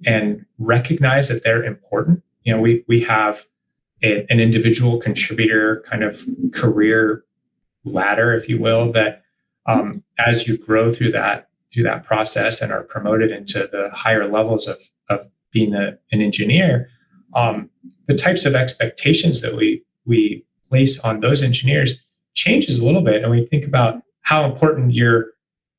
and 0.06 0.46
recognize 0.58 1.28
that 1.30 1.44
they're 1.44 1.64
important. 1.64 2.24
You 2.44 2.56
know, 2.56 2.62
we 2.62 2.84
we 2.88 3.02
have 3.02 3.46
a, 4.02 4.26
an 4.30 4.40
individual 4.40 5.00
contributor 5.00 5.84
kind 5.88 6.04
of 6.04 6.26
career 6.52 7.24
ladder, 7.86 8.34
if 8.34 8.50
you 8.50 8.60
will, 8.60 8.92
that 8.94 9.24
um, 9.66 10.04
as 10.18 10.48
you 10.48 10.58
grow 10.58 10.92
through 10.92 11.12
that 11.12 11.50
through 11.72 11.84
that 11.84 12.04
process 12.04 12.62
and 12.62 12.72
are 12.72 12.84
promoted 12.84 13.32
into 13.32 13.70
the 13.72 13.90
higher 13.94 14.28
levels 14.28 14.68
of 14.68 14.78
of 15.10 15.28
being 15.52 15.74
a, 15.76 15.98
an 16.12 16.22
engineer, 16.22 16.90
um, 17.36 17.70
the 18.10 18.16
types 18.16 18.44
of 18.44 18.56
expectations 18.56 19.40
that 19.42 19.56
we 19.56 19.84
we 20.06 20.44
place 20.68 21.00
on 21.02 21.20
those 21.20 21.44
engineers 21.44 22.04
changes 22.34 22.80
a 22.80 22.86
little 22.86 23.02
bit, 23.02 23.22
and 23.22 23.32
we 23.32 23.46
think 23.46 23.66
about 23.66 24.02
how 24.22 24.44
important 24.44 24.94
your 24.94 25.28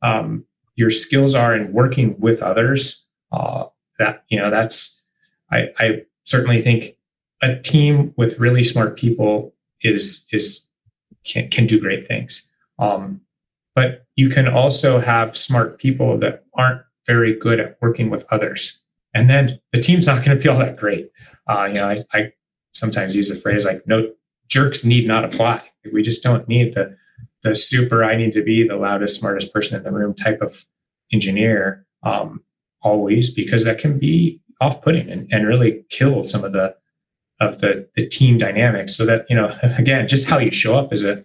um, 0.02 0.44
your 0.76 0.90
skills 0.90 1.34
are 1.34 1.54
in 1.54 1.72
working 1.72 2.18
with 2.20 2.40
others. 2.40 3.04
Uh, 3.32 3.64
that 3.98 4.24
you 4.28 4.38
know, 4.38 4.48
that's 4.48 5.02
I, 5.50 5.70
I 5.78 6.02
certainly 6.22 6.62
think 6.62 6.96
a 7.42 7.56
team 7.56 8.14
with 8.16 8.38
really 8.38 8.62
smart 8.62 8.96
people 8.96 9.52
is 9.82 10.28
is 10.30 10.70
can 11.24 11.50
can 11.50 11.66
do 11.66 11.80
great 11.80 12.06
things. 12.06 12.52
Um, 12.78 13.20
but 13.74 14.06
you 14.14 14.28
can 14.28 14.46
also 14.46 15.00
have 15.00 15.36
smart 15.36 15.78
people 15.78 16.16
that 16.18 16.44
aren't 16.54 16.82
very 17.06 17.34
good 17.34 17.58
at 17.58 17.76
working 17.80 18.08
with 18.08 18.24
others. 18.30 18.80
And 19.14 19.28
then 19.28 19.60
the 19.72 19.80
team's 19.80 20.06
not 20.06 20.24
going 20.24 20.36
to 20.36 20.42
be 20.42 20.48
all 20.48 20.58
that 20.58 20.76
great. 20.76 21.10
Uh, 21.48 21.66
you 21.66 21.74
know, 21.74 21.88
I, 21.88 22.04
I 22.12 22.32
sometimes 22.72 23.14
use 23.14 23.30
a 23.30 23.36
phrase 23.36 23.64
like, 23.64 23.82
no 23.86 24.10
jerks 24.48 24.84
need 24.84 25.06
not 25.06 25.24
apply. 25.24 25.62
We 25.92 26.02
just 26.02 26.22
don't 26.22 26.46
need 26.48 26.74
the, 26.74 26.96
the 27.42 27.54
super, 27.54 28.04
I 28.04 28.16
need 28.16 28.32
to 28.32 28.42
be 28.42 28.66
the 28.66 28.76
loudest, 28.76 29.18
smartest 29.18 29.52
person 29.52 29.76
in 29.76 29.82
the 29.82 29.90
room 29.90 30.14
type 30.14 30.40
of 30.40 30.64
engineer 31.12 31.86
um, 32.02 32.42
always, 32.82 33.32
because 33.32 33.64
that 33.64 33.78
can 33.78 33.98
be 33.98 34.40
off 34.60 34.82
putting 34.82 35.10
and, 35.10 35.28
and 35.32 35.46
really 35.46 35.84
kill 35.90 36.22
some 36.22 36.44
of 36.44 36.52
the, 36.52 36.76
of 37.40 37.60
the, 37.60 37.88
the 37.96 38.06
team 38.06 38.38
dynamics. 38.38 38.94
So 38.96 39.06
that, 39.06 39.26
you 39.30 39.36
know, 39.36 39.56
again, 39.62 40.06
just 40.06 40.26
how 40.26 40.38
you 40.38 40.50
show 40.50 40.76
up 40.76 40.92
is 40.92 41.04
a, 41.04 41.24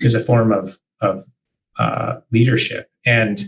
is 0.00 0.14
a 0.14 0.20
form 0.20 0.52
of, 0.52 0.78
of 1.00 1.24
uh, 1.78 2.20
leadership. 2.30 2.90
And 3.06 3.42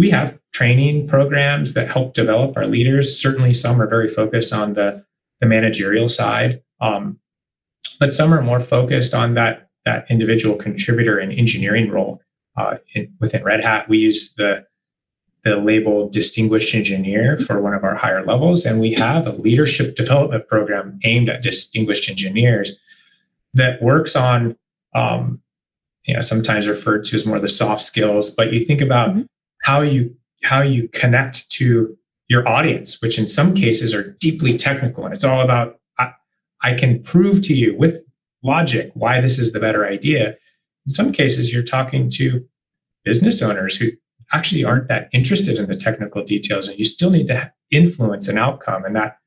we 0.00 0.08
have 0.08 0.38
training 0.54 1.06
programs 1.06 1.74
that 1.74 1.86
help 1.86 2.14
develop 2.14 2.56
our 2.56 2.66
leaders. 2.66 3.20
Certainly, 3.20 3.52
some 3.52 3.78
are 3.82 3.86
very 3.86 4.08
focused 4.08 4.50
on 4.50 4.72
the, 4.72 5.04
the 5.40 5.46
managerial 5.46 6.08
side, 6.08 6.62
um, 6.80 7.20
but 7.98 8.10
some 8.10 8.32
are 8.32 8.40
more 8.40 8.62
focused 8.62 9.12
on 9.12 9.34
that, 9.34 9.68
that 9.84 10.06
individual 10.08 10.56
contributor 10.56 11.18
and 11.18 11.30
engineering 11.34 11.90
role. 11.90 12.22
Uh, 12.56 12.78
in, 12.94 13.12
within 13.20 13.44
Red 13.44 13.62
Hat, 13.62 13.90
we 13.90 13.98
use 13.98 14.32
the 14.34 14.66
the 15.42 15.56
label 15.56 16.08
distinguished 16.10 16.74
engineer 16.74 17.38
for 17.38 17.62
one 17.62 17.72
of 17.72 17.82
our 17.82 17.94
higher 17.94 18.22
levels 18.22 18.66
and 18.66 18.78
we 18.78 18.92
have 18.92 19.26
a 19.26 19.32
leadership 19.32 19.96
development 19.96 20.46
program 20.48 20.98
aimed 21.04 21.30
at 21.30 21.42
distinguished 21.42 22.10
engineers 22.10 22.78
that 23.54 23.80
works 23.80 24.14
on 24.14 24.54
um, 24.94 25.40
you 26.04 26.12
know 26.12 26.20
sometimes 26.20 26.68
referred 26.68 27.04
to 27.04 27.16
as 27.16 27.24
more 27.24 27.38
the 27.38 27.48
soft 27.48 27.80
skills 27.80 28.28
but 28.28 28.52
you 28.52 28.62
think 28.62 28.82
about 28.82 29.08
mm-hmm. 29.12 29.22
How 29.62 29.80
you 29.80 30.14
how 30.42 30.62
you 30.62 30.88
connect 30.88 31.50
to 31.50 31.96
your 32.28 32.46
audience 32.48 33.00
which 33.02 33.18
in 33.18 33.26
some 33.26 33.54
cases 33.54 33.92
are 33.92 34.12
deeply 34.20 34.56
technical. 34.56 35.04
And 35.04 35.14
it's 35.14 35.24
all 35.24 35.40
about 35.40 35.80
I, 35.98 36.12
I 36.62 36.74
can 36.74 37.02
prove 37.02 37.42
to 37.42 37.54
you 37.54 37.76
with 37.76 38.02
logic 38.42 38.90
why 38.94 39.20
this 39.20 39.38
is 39.38 39.52
the 39.52 39.60
better 39.60 39.86
idea. 39.86 40.36
In 40.86 40.92
some 40.92 41.12
cases 41.12 41.52
you're 41.52 41.62
talking 41.62 42.08
to 42.10 42.44
business 43.04 43.42
owners 43.42 43.76
who 43.76 43.90
actually 44.32 44.64
aren't 44.64 44.88
that 44.88 45.08
interested 45.12 45.58
in 45.58 45.68
the 45.68 45.76
technical 45.76 46.24
details 46.24 46.68
and 46.68 46.78
you 46.78 46.84
still 46.84 47.10
need 47.10 47.26
to 47.26 47.52
influence 47.70 48.28
an 48.28 48.38
outcome. 48.38 48.84
And 48.84 48.96
that 48.96 49.18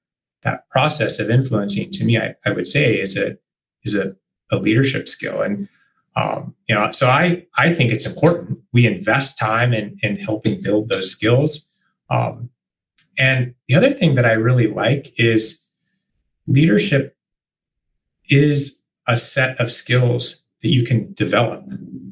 that 0.43 0.69
process 0.69 1.19
of 1.19 1.29
influencing 1.29 1.89
to 1.91 2.03
me 2.03 2.17
i, 2.17 2.35
I 2.45 2.51
would 2.51 2.67
say 2.67 2.99
is 2.99 3.17
a 3.17 3.37
is 3.83 3.95
a, 3.95 4.15
a 4.51 4.57
leadership 4.57 5.07
skill. 5.07 5.41
And 5.41 5.67
um, 6.15 6.53
you 6.67 6.75
know, 6.75 6.91
so 6.91 7.09
I 7.09 7.45
I 7.57 7.73
think 7.73 7.91
it's 7.91 8.05
important 8.05 8.59
we 8.71 8.85
invest 8.85 9.39
time 9.39 9.73
in 9.73 9.97
in 10.03 10.17
helping 10.17 10.61
build 10.61 10.89
those 10.89 11.11
skills. 11.11 11.69
Um, 12.09 12.49
and 13.17 13.53
the 13.67 13.75
other 13.75 13.91
thing 13.91 14.15
that 14.15 14.25
I 14.25 14.33
really 14.33 14.67
like 14.67 15.13
is 15.17 15.65
leadership 16.47 17.15
is 18.29 18.83
a 19.07 19.15
set 19.15 19.59
of 19.59 19.71
skills 19.71 20.45
that 20.61 20.69
you 20.69 20.83
can 20.83 21.11
develop. 21.13 21.63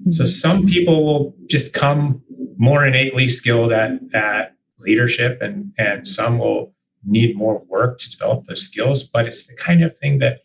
So 0.10 0.26
some 0.26 0.66
people 0.66 1.06
will 1.06 1.36
just 1.48 1.74
come 1.74 2.22
more 2.58 2.86
innately 2.86 3.28
skilled 3.28 3.72
at 3.72 4.00
at 4.14 4.56
leadership, 4.80 5.42
and 5.42 5.72
and 5.78 6.08
some 6.08 6.40
will 6.40 6.74
need 7.06 7.36
more 7.36 7.60
work 7.68 8.00
to 8.00 8.10
develop 8.10 8.46
those 8.46 8.64
skills. 8.64 9.04
But 9.04 9.28
it's 9.28 9.48
the 9.48 9.56
kind 9.56 9.84
of 9.84 9.98
thing 9.98 10.20
that 10.20 10.42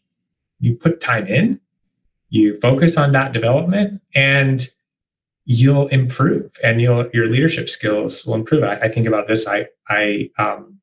you 0.60 0.74
put 0.74 1.00
time 1.00 1.26
in 1.26 1.60
you 2.28 2.58
focus 2.60 2.96
on 2.96 3.12
that 3.12 3.32
development 3.32 4.00
and 4.14 4.66
you'll 5.44 5.86
improve 5.88 6.52
and 6.62 6.80
you'll 6.80 7.08
your 7.12 7.28
leadership 7.28 7.68
skills 7.68 8.24
will 8.26 8.34
improve. 8.34 8.64
I, 8.64 8.76
I 8.76 8.88
think 8.88 9.06
about 9.06 9.28
this 9.28 9.46
i 9.46 9.66
i 9.88 10.28
um, 10.38 10.78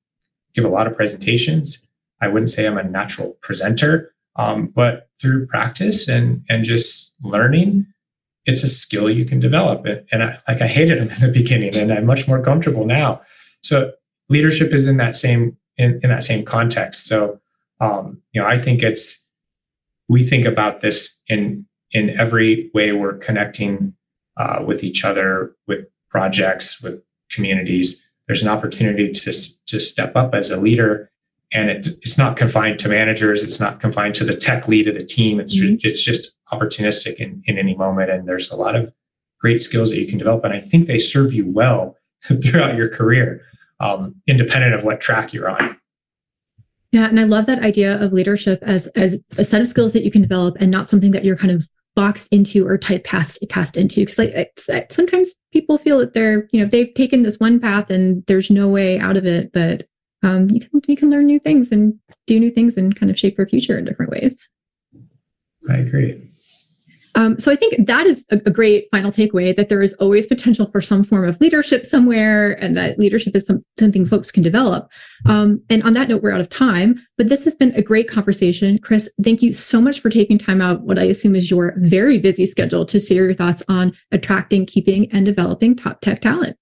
give 0.53 0.65
a 0.65 0.69
lot 0.69 0.88
of 0.88 0.95
presentations. 0.95 1.86
I 2.21 2.27
wouldn't 2.27 2.51
say 2.51 2.65
i'm 2.65 2.77
a 2.77 2.84
natural 2.84 3.38
presenter 3.41 4.13
um, 4.36 4.67
but 4.67 5.10
through 5.21 5.47
practice 5.47 6.08
and 6.08 6.43
and 6.49 6.63
just 6.63 7.15
learning 7.23 7.86
it's 8.45 8.63
a 8.63 8.67
skill 8.67 9.10
you 9.10 9.23
can 9.23 9.39
develop. 9.39 9.86
And 10.12 10.23
I, 10.23 10.38
like 10.47 10.62
i 10.62 10.67
hated 10.67 10.99
them 10.99 11.10
in 11.15 11.19
the 11.19 11.32
beginning 11.32 11.75
and 11.75 11.91
i'm 11.91 12.06
much 12.06 12.27
more 12.27 12.41
comfortable 12.41 12.86
now. 12.86 13.21
So 13.62 13.91
leadership 14.29 14.73
is 14.73 14.88
in 14.88 14.97
that 14.97 15.15
same 15.15 15.58
in, 15.77 15.99
in 16.03 16.10
that 16.10 16.23
same 16.23 16.45
context. 16.45 17.06
So 17.06 17.39
um, 17.82 18.21
you 18.32 18.41
know 18.41 18.47
i 18.47 18.58
think 18.58 18.82
it's 18.82 19.22
we 20.10 20.24
think 20.24 20.46
about 20.46 20.82
this 20.82 21.22
in 21.28 21.66
in 21.92 22.10
every 22.20 22.72
way 22.74 22.92
we're 22.92 23.18
connecting 23.18 23.94
uh, 24.38 24.63
with 24.66 24.84
each 24.84 25.06
other, 25.06 25.56
with 25.68 25.86
projects, 26.10 26.82
with 26.82 27.04
communities. 27.32 28.06
there's 28.28 28.44
an 28.44 28.50
opportunity 28.50 29.12
to, 29.12 29.34
to 29.66 29.80
step 29.80 30.16
up 30.16 30.34
as 30.34 30.50
a 30.50 30.60
leader. 30.60 31.10
And 31.52 31.70
it, 31.70 31.88
it's 32.02 32.18
not 32.18 32.38
confined 32.38 32.80
to 32.80 32.89
managers. 32.89 33.44
It's 33.44 33.60
not 33.60 33.80
confined 33.80 34.16
to 34.16 34.24
the 34.24 34.34
tech 34.34 34.68
lead 34.68 34.88
of 34.88 34.96
the 34.96 35.04
team. 35.04 35.39
It's, 35.39 35.56
mm-hmm. 35.56 35.76
just, 35.76 35.86
it's 35.86 36.04
just 36.04 36.36
opportunistic 36.52 37.16
in, 37.16 37.44
in 37.46 37.58
any 37.58 37.76
moment. 37.76 38.10
And 38.10 38.28
there's 38.28 38.52
a 38.52 38.56
lot 38.56 38.76
of 38.76 38.94
great 39.39 39.62
skills 39.62 39.89
that 39.89 40.00
you 40.00 40.08
can 40.08 40.18
develop. 40.18 40.44
And 40.44 40.54
I 40.54 40.60
think 40.60 40.88
they 40.88 40.98
serve 40.98 41.34
you 41.34 41.48
well 41.48 41.98
throughout 42.44 42.76
your 42.76 42.89
career, 42.89 43.42
um, 43.80 44.16
independent 44.28 44.74
of 44.74 44.84
what 44.84 45.02
track 45.02 45.34
you're 45.34 45.50
on. 45.50 45.78
Yeah, 46.93 47.08
and 47.08 47.19
I 47.19 47.23
love 47.23 47.47
that 47.47 47.63
idea 47.63 47.99
of 47.99 48.13
leadership 48.13 48.60
as 48.62 48.86
as 48.95 49.19
a 49.39 49.43
set 49.43 49.62
of 49.62 49.67
skills 49.67 49.93
that 49.93 50.03
you 50.03 50.12
can 50.12 50.21
develop, 50.21 50.56
and 50.60 50.69
not 50.69 50.88
something 50.88 51.10
that 51.12 51.25
you're 51.25 51.36
kind 51.36 51.51
of 51.51 51.67
boxed 51.95 52.27
into 52.32 52.67
or 52.67 52.77
typecast 52.77 53.49
cast 53.49 53.77
into. 53.77 54.01
Because 54.06 54.19
like 54.69 54.91
sometimes 54.91 55.34
people 55.51 55.79
feel 55.79 55.97
that 55.97 56.13
they're 56.13 56.47
you 56.51 56.62
know 56.62 56.67
they've 56.67 56.93
taken 56.93 57.23
this 57.23 57.39
one 57.39 57.60
path 57.60 57.89
and 57.89 58.23
there's 58.27 58.51
no 58.51 58.69
way 58.69 58.99
out 58.99 59.17
of 59.17 59.25
it, 59.25 59.51
but 59.51 59.88
um, 60.21 60.51
you 60.51 60.60
can 60.60 60.82
you 60.86 60.95
can 60.95 61.10
learn 61.10 61.25
new 61.25 61.39
things 61.39 61.71
and 61.71 61.99
do 62.27 62.39
new 62.39 62.51
things 62.51 62.77
and 62.77 62.95
kind 62.95 63.10
of 63.10 63.17
shape 63.17 63.39
your 63.39 63.47
future 63.47 63.75
in 63.75 63.86
different 63.86 64.12
ways. 64.12 64.38
I 65.67 65.77
agree. 65.77 66.29
Um, 67.15 67.38
so 67.39 67.52
I 67.52 67.56
think 67.56 67.86
that 67.86 68.06
is 68.06 68.26
a, 68.32 68.38
a, 68.45 68.49
great 68.49 68.88
final 68.91 69.12
takeaway 69.12 69.56
that 69.56 69.69
there 69.69 69.82
is 69.82 69.93
always 69.95 70.26
potential 70.26 70.69
for 70.71 70.82
some 70.82 71.04
form 71.04 71.28
of 71.28 71.39
leadership 71.39 71.86
somewhere 71.86 72.54
and 72.62 72.76
that 72.76 72.97
leadership 72.97 73.36
is 73.36 73.45
some, 73.45 73.63
something 73.80 74.06
folks 74.06 74.32
can 74.32 74.41
develop. 74.41 74.91
Um, 75.26 75.62
and 75.69 75.84
on 75.84 75.93
that 75.93 76.10
note, 76.10 76.23
we're 76.23 76.32
out 76.32 76.41
of 76.41 76.49
time, 76.49 76.99
but 77.17 77.30
this 77.30 77.43
has 77.43 77.54
been 77.56 77.73
a 77.76 77.82
great 77.82 78.10
conversation. 78.10 78.80
Chris, 78.80 79.12
thank 79.21 79.41
you 79.41 79.54
so 79.54 79.80
much 79.80 79.99
for 79.99 80.10
taking 80.10 80.38
time 80.38 80.62
out, 80.62 80.82
what 80.82 80.97
I 80.97 81.04
assume 81.04 81.36
is 81.36 81.52
your 81.52 81.76
very 81.78 82.17
busy 82.17 82.45
schedule 82.45 82.86
to 82.86 82.99
share 82.99 83.26
your 83.26 83.34
thoughts 83.34 83.63
on 83.69 83.93
attracting, 84.12 84.65
keeping, 84.65 85.12
and 85.12 85.26
developing 85.26 85.76
top 85.76 86.02
tech 86.02 86.21
talent. 86.21 86.58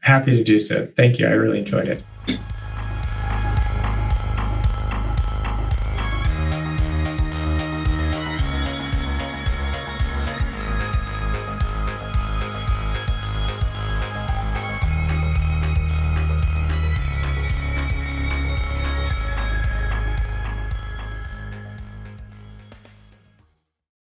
Happy 0.00 0.30
to 0.36 0.44
do 0.44 0.60
so. 0.60 0.86
Thank 0.86 1.18
you. 1.18 1.26
I 1.26 1.30
really 1.30 1.58
enjoyed 1.58 1.88
it. 1.88 2.02